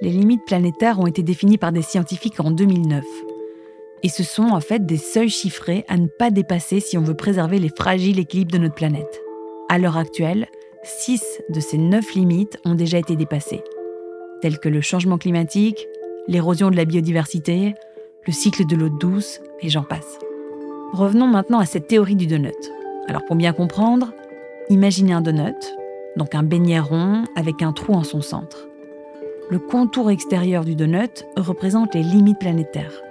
les 0.00 0.10
limites 0.10 0.44
planétaires 0.46 1.00
ont 1.00 1.06
été 1.06 1.22
définies 1.22 1.58
par 1.58 1.72
des 1.72 1.82
scientifiques 1.82 2.40
en 2.40 2.50
2009. 2.50 3.04
Et 4.02 4.08
ce 4.08 4.22
sont 4.22 4.48
en 4.50 4.60
fait 4.60 4.84
des 4.84 4.96
seuils 4.96 5.30
chiffrés 5.30 5.84
à 5.88 5.96
ne 5.96 6.06
pas 6.06 6.30
dépasser 6.30 6.80
si 6.80 6.98
on 6.98 7.02
veut 7.02 7.14
préserver 7.14 7.58
les 7.58 7.70
fragiles 7.70 8.18
équilibres 8.18 8.52
de 8.52 8.58
notre 8.58 8.74
planète. 8.74 9.20
À 9.68 9.78
l'heure 9.78 9.96
actuelle, 9.96 10.46
6 10.82 11.42
de 11.48 11.60
ces 11.60 11.78
9 11.78 12.14
limites 12.14 12.58
ont 12.64 12.74
déjà 12.74 12.98
été 12.98 13.16
dépassées, 13.16 13.62
telles 14.42 14.58
que 14.58 14.68
le 14.68 14.82
changement 14.82 15.16
climatique, 15.16 15.86
l'érosion 16.28 16.70
de 16.70 16.76
la 16.76 16.84
biodiversité, 16.84 17.74
le 18.26 18.32
cycle 18.32 18.66
de 18.66 18.76
l'eau 18.76 18.90
douce, 18.90 19.40
et 19.62 19.70
j'en 19.70 19.82
passe. 19.82 20.18
Revenons 20.92 21.26
maintenant 21.26 21.58
à 21.58 21.66
cette 21.66 21.86
théorie 21.86 22.16
du 22.16 22.26
donut. 22.26 22.52
Alors 23.08 23.24
pour 23.24 23.36
bien 23.36 23.52
comprendre, 23.52 24.12
Imaginez 24.70 25.12
un 25.12 25.20
donut, 25.20 25.76
donc 26.16 26.34
un 26.34 26.42
beignet 26.42 26.80
rond 26.80 27.24
avec 27.36 27.60
un 27.60 27.74
trou 27.74 27.92
en 27.92 28.02
son 28.02 28.22
centre. 28.22 28.66
Le 29.50 29.58
contour 29.58 30.10
extérieur 30.10 30.64
du 30.64 30.74
donut 30.74 31.26
représente 31.36 31.94
les 31.94 32.02
limites 32.02 32.38
planétaires, 32.38 33.02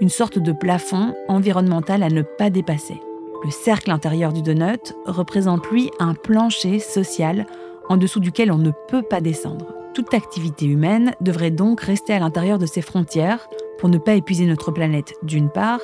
une 0.00 0.08
sorte 0.08 0.38
de 0.38 0.52
plafond 0.52 1.12
environnemental 1.26 2.04
à 2.04 2.10
ne 2.10 2.22
pas 2.22 2.48
dépasser. 2.48 3.00
Le 3.44 3.50
cercle 3.50 3.90
intérieur 3.90 4.32
du 4.32 4.40
donut 4.40 4.94
représente 5.04 5.66
lui 5.66 5.90
un 5.98 6.14
plancher 6.14 6.78
social 6.78 7.44
en 7.88 7.96
dessous 7.96 8.20
duquel 8.20 8.52
on 8.52 8.58
ne 8.58 8.70
peut 8.86 9.02
pas 9.02 9.20
descendre. 9.20 9.74
Toute 9.94 10.14
activité 10.14 10.64
humaine 10.66 11.14
devrait 11.20 11.50
donc 11.50 11.80
rester 11.80 12.12
à 12.12 12.20
l'intérieur 12.20 12.58
de 12.58 12.66
ces 12.66 12.82
frontières 12.82 13.48
pour 13.78 13.88
ne 13.88 13.98
pas 13.98 14.14
épuiser 14.14 14.46
notre 14.46 14.70
planète 14.70 15.14
d'une 15.24 15.50
part, 15.50 15.80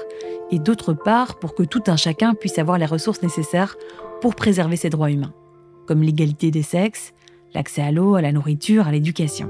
et 0.52 0.60
d'autre 0.60 0.94
part 0.94 1.34
pour 1.40 1.54
que 1.54 1.64
tout 1.64 1.82
un 1.88 1.96
chacun 1.96 2.34
puisse 2.34 2.60
avoir 2.60 2.78
les 2.78 2.86
ressources 2.86 3.22
nécessaires 3.22 3.76
pour 4.20 4.34
préserver 4.34 4.76
ses 4.76 4.90
droits 4.90 5.10
humains, 5.10 5.32
comme 5.86 6.02
l'égalité 6.02 6.50
des 6.50 6.62
sexes, 6.62 7.12
l'accès 7.54 7.82
à 7.82 7.90
l'eau, 7.90 8.14
à 8.14 8.22
la 8.22 8.32
nourriture, 8.32 8.86
à 8.86 8.92
l'éducation. 8.92 9.48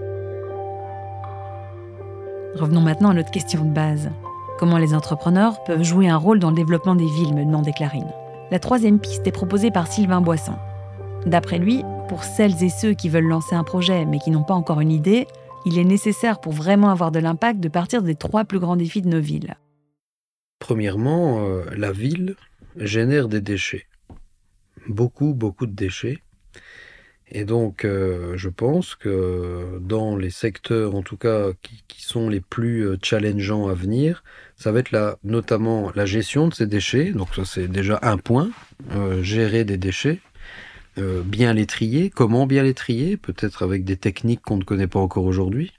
Revenons 2.55 2.81
maintenant 2.81 3.11
à 3.11 3.15
notre 3.15 3.31
question 3.31 3.65
de 3.65 3.73
base. 3.73 4.11
Comment 4.59 4.79
les 4.79 4.95
entrepreneurs 4.95 5.63
peuvent 5.65 5.83
jouer 5.83 6.09
un 6.09 6.17
rôle 6.17 6.39
dans 6.39 6.51
le 6.51 6.57
développement 6.57 6.95
des 6.95 7.07
villes, 7.07 7.35
me 7.35 7.45
demandait 7.45 7.73
Clarine. 7.73 8.13
La 8.51 8.59
troisième 8.59 8.99
piste 8.99 9.27
est 9.27 9.33
proposée 9.33 9.71
par 9.71 9.87
Sylvain 9.87 10.21
Boisson. 10.21 10.57
D'après 11.27 11.59
lui, 11.59 11.85
pour 12.09 12.25
celles 12.25 12.63
et 12.63 12.69
ceux 12.69 12.95
qui 12.95 13.09
veulent 13.09 13.29
lancer 13.29 13.55
un 13.55 13.65
projet 13.65 14.05
mais 14.05 14.19
qui 14.19 14.31
n'ont 14.31 14.43
pas 14.43 14.55
encore 14.55 14.81
une 14.81 14.91
idée, 14.91 15.27
il 15.65 15.79
est 15.79 15.85
nécessaire 15.85 16.41
pour 16.41 16.53
vraiment 16.53 16.91
avoir 16.91 17.11
de 17.11 17.21
l'impact 17.21 17.61
de 17.61 17.69
partir 17.69 18.03
des 18.03 18.15
trois 18.15 18.45
plus 18.45 18.59
grands 18.59 18.77
défis 18.77 19.03
de 19.03 19.09
nos 19.09 19.21
villes. 19.21 19.55
Premièrement, 20.59 21.41
euh, 21.41 21.65
la 21.77 21.93
ville 21.93 22.37
génère 22.77 23.29
des 23.29 23.41
déchets 23.41 23.87
beaucoup, 24.91 25.35
beaucoup 25.35 25.67
de 25.67 25.75
déchets. 25.75 26.19
Et 27.33 27.45
donc, 27.45 27.85
euh, 27.85 28.37
je 28.37 28.49
pense 28.49 28.97
que 28.97 29.79
dans 29.81 30.17
les 30.17 30.31
secteurs, 30.31 30.97
en 30.97 31.03
tout 31.03 31.17
cas, 31.17 31.51
qui, 31.63 32.03
sont 32.03 32.29
les 32.29 32.41
plus 32.41 32.89
euh, 32.89 32.97
challengeants 33.01 33.69
à 33.69 33.75
venir, 33.75 34.25
ça 34.57 34.73
va 34.73 34.81
être 34.81 35.19
notamment 35.23 35.93
la 35.95 36.07
gestion 36.07 36.49
de 36.49 36.55
ces 36.55 36.67
déchets. 36.67 37.13
Donc, 37.13 37.29
ça, 37.37 37.45
c'est 37.45 37.69
déjà 37.69 38.01
un 38.03 38.17
point. 38.17 38.51
Euh, 38.93 39.23
gérer 39.23 39.65
des 39.65 39.77
déchets, 39.77 40.21
bien 40.97 41.55
les 41.55 41.67
trier. 41.67 42.11
Comment 42.11 42.47
bien 42.47 42.63
les 42.63 42.75
trier? 42.75 43.17
Peut-être 43.17 43.63
avec 43.63 43.85
des 43.85 43.97
techniques 43.97 44.43
qu'on 44.43 44.57
ne 44.57 44.65
connaît 44.65 44.89
pas 44.89 44.99
encore 44.99 45.25
aujourd'hui. 45.25 45.73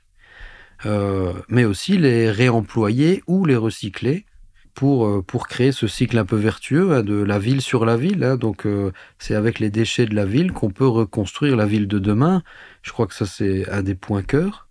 mais 1.50 1.66
aussi 1.66 1.98
les 1.98 2.32
réemployer 2.32 3.22
ou 3.28 3.46
les 3.46 3.58
recycler 3.58 4.26
pour, 4.74 5.06
euh, 5.06 5.22
pour 5.22 5.48
créer 5.48 5.72
ce 5.72 5.88
cycle 5.88 6.18
un 6.18 6.26
peu 6.26 6.36
vertueux 6.36 6.94
hein, 6.94 7.04
de 7.04 7.16
la 7.16 7.40
ville 7.40 7.62
sur 7.62 7.86
la 7.86 7.98
ville. 7.98 8.24
Hein. 8.24 8.38
Donc 8.38 8.66
euh, 8.66 8.92
c'est 9.20 9.36
avec 9.36 9.60
les 9.60 9.70
déchets 9.70 10.06
de 10.06 10.16
la 10.16 10.26
ville 10.26 10.52
qu'on 10.52 10.72
peut 10.72 10.88
reconstruire 10.88 11.56
la 11.56 11.66
ville 11.66 11.88
de 11.88 12.00
demain. 12.00 12.44
Je 12.82 12.92
crois 12.92 13.08
que 13.08 13.14
ça 13.14 13.26
c'est 13.26 13.70
un 13.70 13.84
des 13.84 13.96
points 13.96 14.24
cœur. 14.24 14.68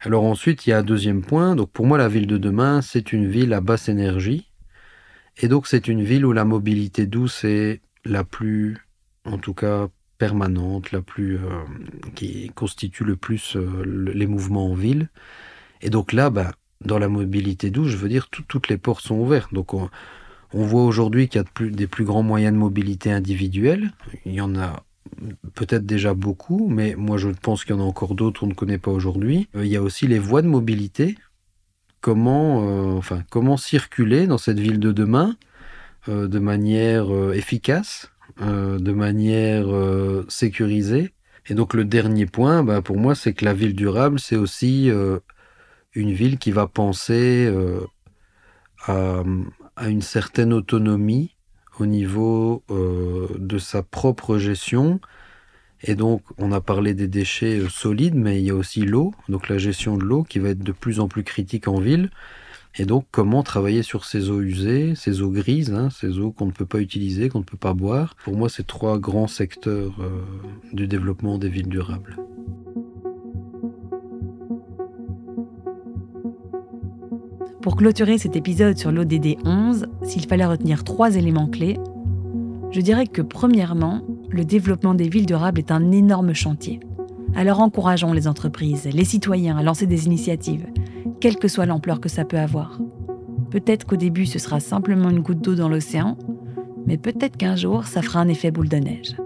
Alors 0.00 0.24
ensuite 0.24 0.66
il 0.66 0.70
y 0.70 0.72
a 0.72 0.78
un 0.78 0.82
deuxième 0.82 1.22
point. 1.22 1.56
Donc 1.56 1.70
pour 1.70 1.86
moi 1.86 1.98
la 1.98 2.08
ville 2.08 2.26
de 2.26 2.38
demain 2.38 2.82
c'est 2.82 3.12
une 3.12 3.28
ville 3.28 3.52
à 3.52 3.60
basse 3.60 3.88
énergie. 3.88 4.50
Et 5.36 5.48
donc 5.48 5.66
c'est 5.66 5.88
une 5.88 6.02
ville 6.02 6.26
où 6.26 6.32
la 6.32 6.44
mobilité 6.44 7.06
douce 7.06 7.44
est 7.44 7.80
la 8.04 8.24
plus, 8.24 8.76
en 9.24 9.38
tout 9.38 9.54
cas 9.54 9.88
permanente, 10.18 10.92
la 10.92 11.00
plus, 11.00 11.36
euh, 11.36 11.48
qui 12.14 12.50
constitue 12.54 13.04
le 13.04 13.16
plus 13.16 13.56
les 13.56 14.26
mouvements 14.26 14.70
en 14.70 14.74
ville. 14.74 15.08
Et 15.82 15.90
donc 15.90 16.12
là, 16.12 16.30
bah, 16.30 16.52
dans 16.84 16.98
la 16.98 17.08
mobilité 17.08 17.70
douce, 17.70 17.88
je 17.88 17.96
veux 17.96 18.08
dire, 18.08 18.28
toutes 18.28 18.68
les 18.68 18.78
portes 18.78 19.04
sont 19.04 19.16
ouvertes. 19.16 19.52
Donc 19.52 19.74
on, 19.74 19.90
voit 20.52 20.84
aujourd'hui 20.84 21.28
qu'il 21.28 21.40
y 21.40 21.44
a 21.44 21.68
des 21.70 21.86
plus 21.86 22.04
grands 22.04 22.22
moyens 22.22 22.52
de 22.52 22.58
mobilité 22.58 23.10
individuelle. 23.10 23.90
Il 24.24 24.34
y 24.34 24.40
en 24.40 24.54
a 24.54 24.84
peut-être 25.54 25.84
déjà 25.84 26.14
beaucoup, 26.14 26.68
mais 26.68 26.94
moi 26.96 27.18
je 27.18 27.28
pense 27.28 27.64
qu'il 27.64 27.74
y 27.74 27.78
en 27.78 27.82
a 27.82 27.84
encore 27.84 28.14
d'autres 28.14 28.40
qu'on 28.40 28.46
ne 28.46 28.54
connaît 28.54 28.78
pas 28.78 28.90
aujourd'hui. 28.90 29.48
Euh, 29.56 29.64
il 29.64 29.70
y 29.70 29.76
a 29.76 29.82
aussi 29.82 30.06
les 30.06 30.18
voies 30.18 30.42
de 30.42 30.48
mobilité. 30.48 31.16
Comment, 32.00 32.62
euh, 32.62 32.96
enfin, 32.96 33.22
comment 33.30 33.56
circuler 33.56 34.26
dans 34.26 34.38
cette 34.38 34.60
ville 34.60 34.78
de 34.78 34.92
demain 34.92 35.36
euh, 36.08 36.28
de 36.28 36.38
manière 36.38 37.06
efficace, 37.32 38.10
de 38.40 38.92
manière 38.92 39.66
sécurisée. 40.28 41.14
Et 41.46 41.54
donc 41.54 41.74
le 41.74 41.84
dernier 41.84 42.26
point, 42.26 42.62
bah, 42.62 42.82
pour 42.82 42.96
moi, 42.96 43.14
c'est 43.14 43.32
que 43.32 43.44
la 43.44 43.54
ville 43.54 43.74
durable, 43.74 44.18
c'est 44.18 44.36
aussi 44.36 44.90
une 45.94 46.12
ville 46.12 46.38
qui 46.38 46.50
va 46.50 46.66
penser 46.66 47.46
euh, 47.46 47.80
à, 48.86 49.22
une 49.88 50.02
certaine 50.02 50.52
autonomie 50.52 51.34
au 51.78 51.86
niveau 51.86 52.62
euh, 52.70 53.28
de 53.38 53.58
sa 53.58 53.82
propre 53.82 54.38
gestion. 54.38 55.00
Et 55.82 55.94
donc, 55.94 56.22
on 56.38 56.52
a 56.52 56.60
parlé 56.60 56.94
des 56.94 57.08
déchets 57.08 57.58
euh, 57.58 57.68
solides, 57.68 58.14
mais 58.14 58.40
il 58.40 58.46
y 58.46 58.50
a 58.50 58.54
aussi 58.54 58.82
l'eau, 58.82 59.12
donc 59.28 59.48
la 59.48 59.58
gestion 59.58 59.96
de 59.96 60.04
l'eau 60.04 60.22
qui 60.22 60.38
va 60.38 60.50
être 60.50 60.62
de 60.62 60.72
plus 60.72 61.00
en 61.00 61.08
plus 61.08 61.24
critique 61.24 61.68
en 61.68 61.78
ville. 61.78 62.10
Et 62.76 62.86
donc, 62.86 63.06
comment 63.12 63.44
travailler 63.44 63.84
sur 63.84 64.04
ces 64.04 64.30
eaux 64.30 64.40
usées, 64.40 64.94
ces 64.96 65.22
eaux 65.22 65.30
grises, 65.30 65.72
hein, 65.72 65.90
ces 65.90 66.18
eaux 66.18 66.32
qu'on 66.32 66.46
ne 66.46 66.52
peut 66.52 66.66
pas 66.66 66.80
utiliser, 66.80 67.28
qu'on 67.28 67.38
ne 67.38 67.44
peut 67.44 67.56
pas 67.56 67.72
boire. 67.72 68.16
Pour 68.24 68.36
moi, 68.36 68.48
c'est 68.48 68.66
trois 68.66 68.98
grands 68.98 69.28
secteurs 69.28 69.94
du 70.72 70.88
développement 70.88 71.38
des 71.38 71.48
villes 71.48 71.68
durables. 71.68 72.16
Pour 77.64 77.76
clôturer 77.76 78.18
cet 78.18 78.36
épisode 78.36 78.76
sur 78.76 78.92
l'ODD 78.92 79.38
11, 79.46 79.86
s'il 80.02 80.26
fallait 80.26 80.44
retenir 80.44 80.84
trois 80.84 81.16
éléments 81.16 81.46
clés, 81.46 81.78
je 82.72 82.80
dirais 82.82 83.06
que 83.06 83.22
premièrement, 83.22 84.02
le 84.28 84.44
développement 84.44 84.92
des 84.92 85.08
villes 85.08 85.24
durables 85.24 85.60
est 85.60 85.70
un 85.70 85.90
énorme 85.90 86.34
chantier. 86.34 86.80
Alors 87.34 87.60
encourageons 87.60 88.12
les 88.12 88.28
entreprises, 88.28 88.86
les 88.92 89.06
citoyens 89.06 89.56
à 89.56 89.62
lancer 89.62 89.86
des 89.86 90.04
initiatives, 90.04 90.66
quelle 91.22 91.38
que 91.38 91.48
soit 91.48 91.64
l'ampleur 91.64 92.02
que 92.02 92.10
ça 92.10 92.26
peut 92.26 92.38
avoir. 92.38 92.82
Peut-être 93.50 93.86
qu'au 93.86 93.96
début 93.96 94.26
ce 94.26 94.38
sera 94.38 94.60
simplement 94.60 95.08
une 95.08 95.20
goutte 95.20 95.40
d'eau 95.40 95.54
dans 95.54 95.70
l'océan, 95.70 96.18
mais 96.84 96.98
peut-être 96.98 97.38
qu'un 97.38 97.56
jour 97.56 97.86
ça 97.86 98.02
fera 98.02 98.20
un 98.20 98.28
effet 98.28 98.50
boule 98.50 98.68
de 98.68 98.76
neige. 98.76 99.16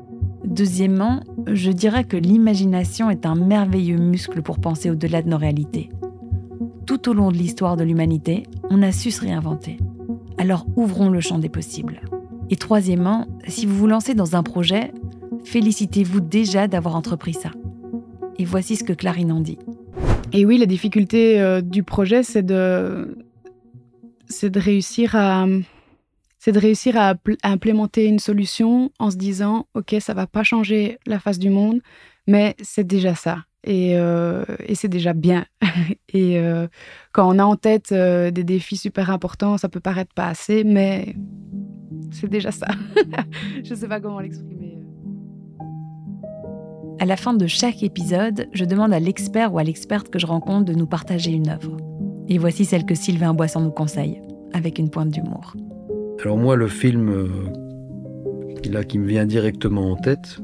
Deuxièmement, 0.44 1.24
je 1.52 1.72
dirais 1.72 2.04
que 2.04 2.16
l'imagination 2.16 3.10
est 3.10 3.26
un 3.26 3.34
merveilleux 3.34 3.98
muscle 3.98 4.42
pour 4.42 4.60
penser 4.60 4.90
au-delà 4.90 5.22
de 5.22 5.28
nos 5.28 5.38
réalités 5.38 5.90
tout 6.88 7.10
au 7.10 7.12
long 7.12 7.30
de 7.30 7.36
l'histoire 7.36 7.76
de 7.76 7.84
l'humanité, 7.84 8.44
on 8.70 8.80
a 8.80 8.92
su 8.92 9.10
se 9.10 9.20
réinventer. 9.20 9.76
Alors 10.38 10.66
ouvrons 10.74 11.10
le 11.10 11.20
champ 11.20 11.38
des 11.38 11.50
possibles. 11.50 12.00
Et 12.48 12.56
troisièmement, 12.56 13.26
si 13.46 13.66
vous 13.66 13.76
vous 13.76 13.86
lancez 13.86 14.14
dans 14.14 14.36
un 14.36 14.42
projet, 14.42 14.94
félicitez-vous 15.44 16.20
déjà 16.20 16.66
d'avoir 16.66 16.96
entrepris 16.96 17.34
ça. 17.34 17.50
Et 18.38 18.46
voici 18.46 18.74
ce 18.74 18.84
que 18.84 18.94
Clarine 18.94 19.32
en 19.32 19.40
dit. 19.40 19.58
Et 20.32 20.46
oui, 20.46 20.56
la 20.56 20.64
difficulté 20.64 21.38
euh, 21.42 21.60
du 21.60 21.82
projet, 21.82 22.22
c'est 22.22 22.42
de, 22.42 23.18
c'est 24.26 24.48
de 24.48 24.58
réussir 24.58 25.14
à, 25.14 25.44
c'est 26.38 26.52
de 26.52 26.58
réussir 26.58 26.96
à, 26.96 27.10
à, 27.42 27.50
implémenter 27.50 28.06
une 28.06 28.18
solution 28.18 28.90
en 28.98 29.10
se 29.10 29.16
disant, 29.16 29.66
ok, 29.74 29.96
ça 30.00 30.14
va 30.14 30.26
pas 30.26 30.42
changer 30.42 30.96
la 31.04 31.18
face 31.18 31.38
du 31.38 31.50
monde, 31.50 31.82
mais 32.26 32.56
c'est 32.62 32.86
déjà 32.86 33.14
ça. 33.14 33.44
Euh, 33.66 34.44
et, 34.64 34.74
c'est 34.74 34.88
déjà 34.88 35.12
bien. 35.12 35.46
et 36.12 36.38
euh, 36.38 36.68
quand 37.12 37.34
on 37.34 37.38
a 37.38 37.44
en 37.44 37.56
tête 37.56 37.92
euh, 37.92 38.30
des 38.30 38.44
défis 38.44 38.76
super 38.76 39.10
importants, 39.10 39.58
ça 39.58 39.68
peut 39.68 39.80
paraître 39.80 40.14
pas 40.14 40.26
assez, 40.26 40.64
mais 40.64 41.14
c'est 42.12 42.28
déjà 42.28 42.50
ça. 42.50 42.68
je 43.64 43.74
sais 43.74 43.88
pas 43.88 44.00
comment 44.00 44.20
l'exprimer. 44.20 44.78
À 47.00 47.04
la 47.04 47.16
fin 47.16 47.34
de 47.34 47.46
chaque 47.46 47.82
épisode, 47.82 48.48
je 48.52 48.64
demande 48.64 48.92
à 48.92 48.98
l'expert 48.98 49.54
ou 49.54 49.58
à 49.58 49.64
l'experte 49.64 50.08
que 50.08 50.18
je 50.18 50.26
rencontre 50.26 50.64
de 50.64 50.72
nous 50.72 50.86
partager 50.86 51.30
une 51.30 51.48
œuvre. 51.48 51.76
Et 52.28 52.38
voici 52.38 52.64
celle 52.64 52.84
que 52.84 52.94
Sylvain 52.94 53.34
Boisson 53.34 53.60
nous 53.60 53.70
conseille, 53.70 54.20
avec 54.52 54.78
une 54.78 54.90
pointe 54.90 55.10
d'humour. 55.10 55.54
Alors 56.20 56.36
moi, 56.36 56.56
le 56.56 56.66
film 56.66 57.52
là, 58.68 58.84
qui 58.84 58.98
me 58.98 59.06
vient 59.06 59.26
directement 59.26 59.92
en 59.92 59.96
tête, 59.96 60.38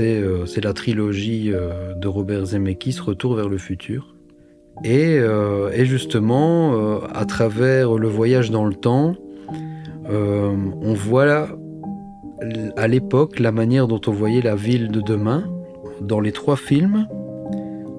euh, 0.00 0.46
c'est 0.46 0.62
la 0.62 0.72
trilogie 0.72 1.52
euh, 1.52 1.94
de 1.94 2.08
Robert 2.08 2.46
Zemeckis, 2.46 2.98
Retour 3.00 3.34
vers 3.34 3.48
le 3.48 3.58
futur. 3.58 4.14
Et, 4.84 5.18
euh, 5.18 5.84
justement, 5.84 7.00
à 7.12 7.24
travers 7.24 7.94
le 7.94 8.08
voyage 8.08 8.50
dans 8.50 8.64
le 8.64 8.74
temps, 8.74 9.14
on 10.08 10.94
voit 10.94 11.48
à 12.76 12.88
l'époque 12.88 13.38
la 13.38 13.52
manière 13.52 13.86
dont 13.86 14.00
on 14.06 14.12
voyait 14.12 14.40
la 14.40 14.56
ville 14.56 14.88
de 14.88 15.00
demain. 15.00 15.44
Dans 16.00 16.20
les 16.20 16.32
trois 16.32 16.56
films, 16.56 17.06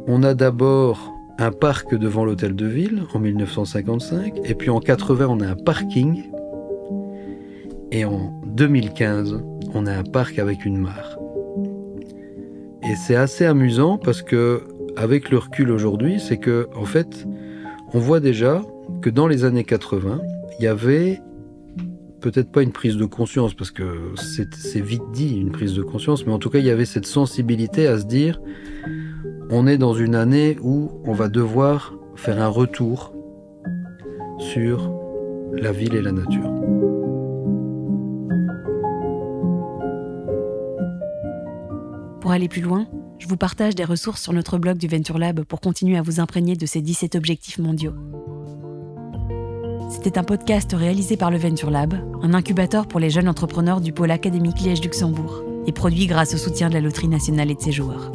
on 0.07 0.23
a 0.23 0.33
d'abord 0.33 1.13
un 1.37 1.51
parc 1.51 1.95
devant 1.95 2.25
l'hôtel 2.25 2.55
de 2.55 2.65
ville 2.65 3.03
en 3.13 3.19
1955, 3.19 4.39
et 4.43 4.55
puis 4.55 4.69
en 4.69 4.79
80 4.79 5.27
on 5.29 5.39
a 5.39 5.47
un 5.47 5.55
parking, 5.55 6.23
et 7.91 8.05
en 8.05 8.33
2015 8.47 9.39
on 9.73 9.85
a 9.85 9.93
un 9.93 10.03
parc 10.03 10.39
avec 10.39 10.65
une 10.65 10.77
mare. 10.77 11.20
Et 12.83 12.95
c'est 12.95 13.15
assez 13.15 13.45
amusant 13.45 13.97
parce 13.97 14.21
que, 14.21 14.63
avec 14.97 15.29
le 15.29 15.37
recul 15.37 15.71
aujourd'hui, 15.71 16.19
c'est 16.19 16.37
que, 16.37 16.67
en 16.75 16.85
fait, 16.85 17.27
on 17.93 17.99
voit 17.99 18.19
déjà 18.19 18.63
que 19.01 19.09
dans 19.09 19.27
les 19.27 19.43
années 19.43 19.63
80, 19.63 20.21
il 20.59 20.65
y 20.65 20.67
avait 20.67 21.21
peut-être 22.21 22.51
pas 22.51 22.61
une 22.61 22.71
prise 22.71 22.97
de 22.97 23.05
conscience, 23.05 23.53
parce 23.53 23.71
que 23.71 24.13
c'est 24.15 24.81
vite 24.81 25.03
dit 25.11 25.39
une 25.39 25.51
prise 25.51 25.73
de 25.73 25.81
conscience, 25.81 26.25
mais 26.25 26.31
en 26.31 26.39
tout 26.39 26.49
cas, 26.49 26.59
il 26.59 26.65
y 26.65 26.69
avait 26.69 26.85
cette 26.85 27.07
sensibilité 27.07 27.87
à 27.87 27.97
se 27.97 28.05
dire, 28.05 28.39
on 29.49 29.67
est 29.67 29.77
dans 29.77 29.93
une 29.93 30.15
année 30.15 30.57
où 30.61 30.91
on 31.05 31.13
va 31.13 31.27
devoir 31.27 31.93
faire 32.15 32.41
un 32.41 32.47
retour 32.47 33.13
sur 34.39 34.93
la 35.53 35.71
ville 35.71 35.95
et 35.95 36.01
la 36.01 36.11
nature. 36.11 36.90
Pour 42.31 42.37
aller 42.37 42.47
plus 42.47 42.61
loin, 42.61 42.87
je 43.19 43.27
vous 43.27 43.35
partage 43.35 43.75
des 43.75 43.83
ressources 43.83 44.21
sur 44.21 44.31
notre 44.31 44.57
blog 44.57 44.77
du 44.77 44.87
Venture 44.87 45.17
Lab 45.17 45.43
pour 45.43 45.59
continuer 45.59 45.97
à 45.97 46.01
vous 46.01 46.21
imprégner 46.21 46.55
de 46.55 46.65
ces 46.65 46.79
17 46.79 47.15
objectifs 47.15 47.57
mondiaux. 47.57 47.91
C'était 49.89 50.17
un 50.17 50.23
podcast 50.23 50.71
réalisé 50.71 51.17
par 51.17 51.29
le 51.29 51.37
Venture 51.37 51.69
Lab, 51.69 51.93
un 52.21 52.33
incubateur 52.33 52.87
pour 52.87 53.01
les 53.01 53.09
jeunes 53.09 53.27
entrepreneurs 53.27 53.81
du 53.81 53.91
pôle 53.91 54.11
académique 54.11 54.61
Liège-Luxembourg, 54.61 55.43
et 55.67 55.73
produit 55.73 56.07
grâce 56.07 56.33
au 56.33 56.37
soutien 56.37 56.69
de 56.69 56.75
la 56.75 56.79
Loterie 56.79 57.09
nationale 57.09 57.51
et 57.51 57.55
de 57.55 57.59
ses 57.59 57.73
joueurs. 57.73 58.13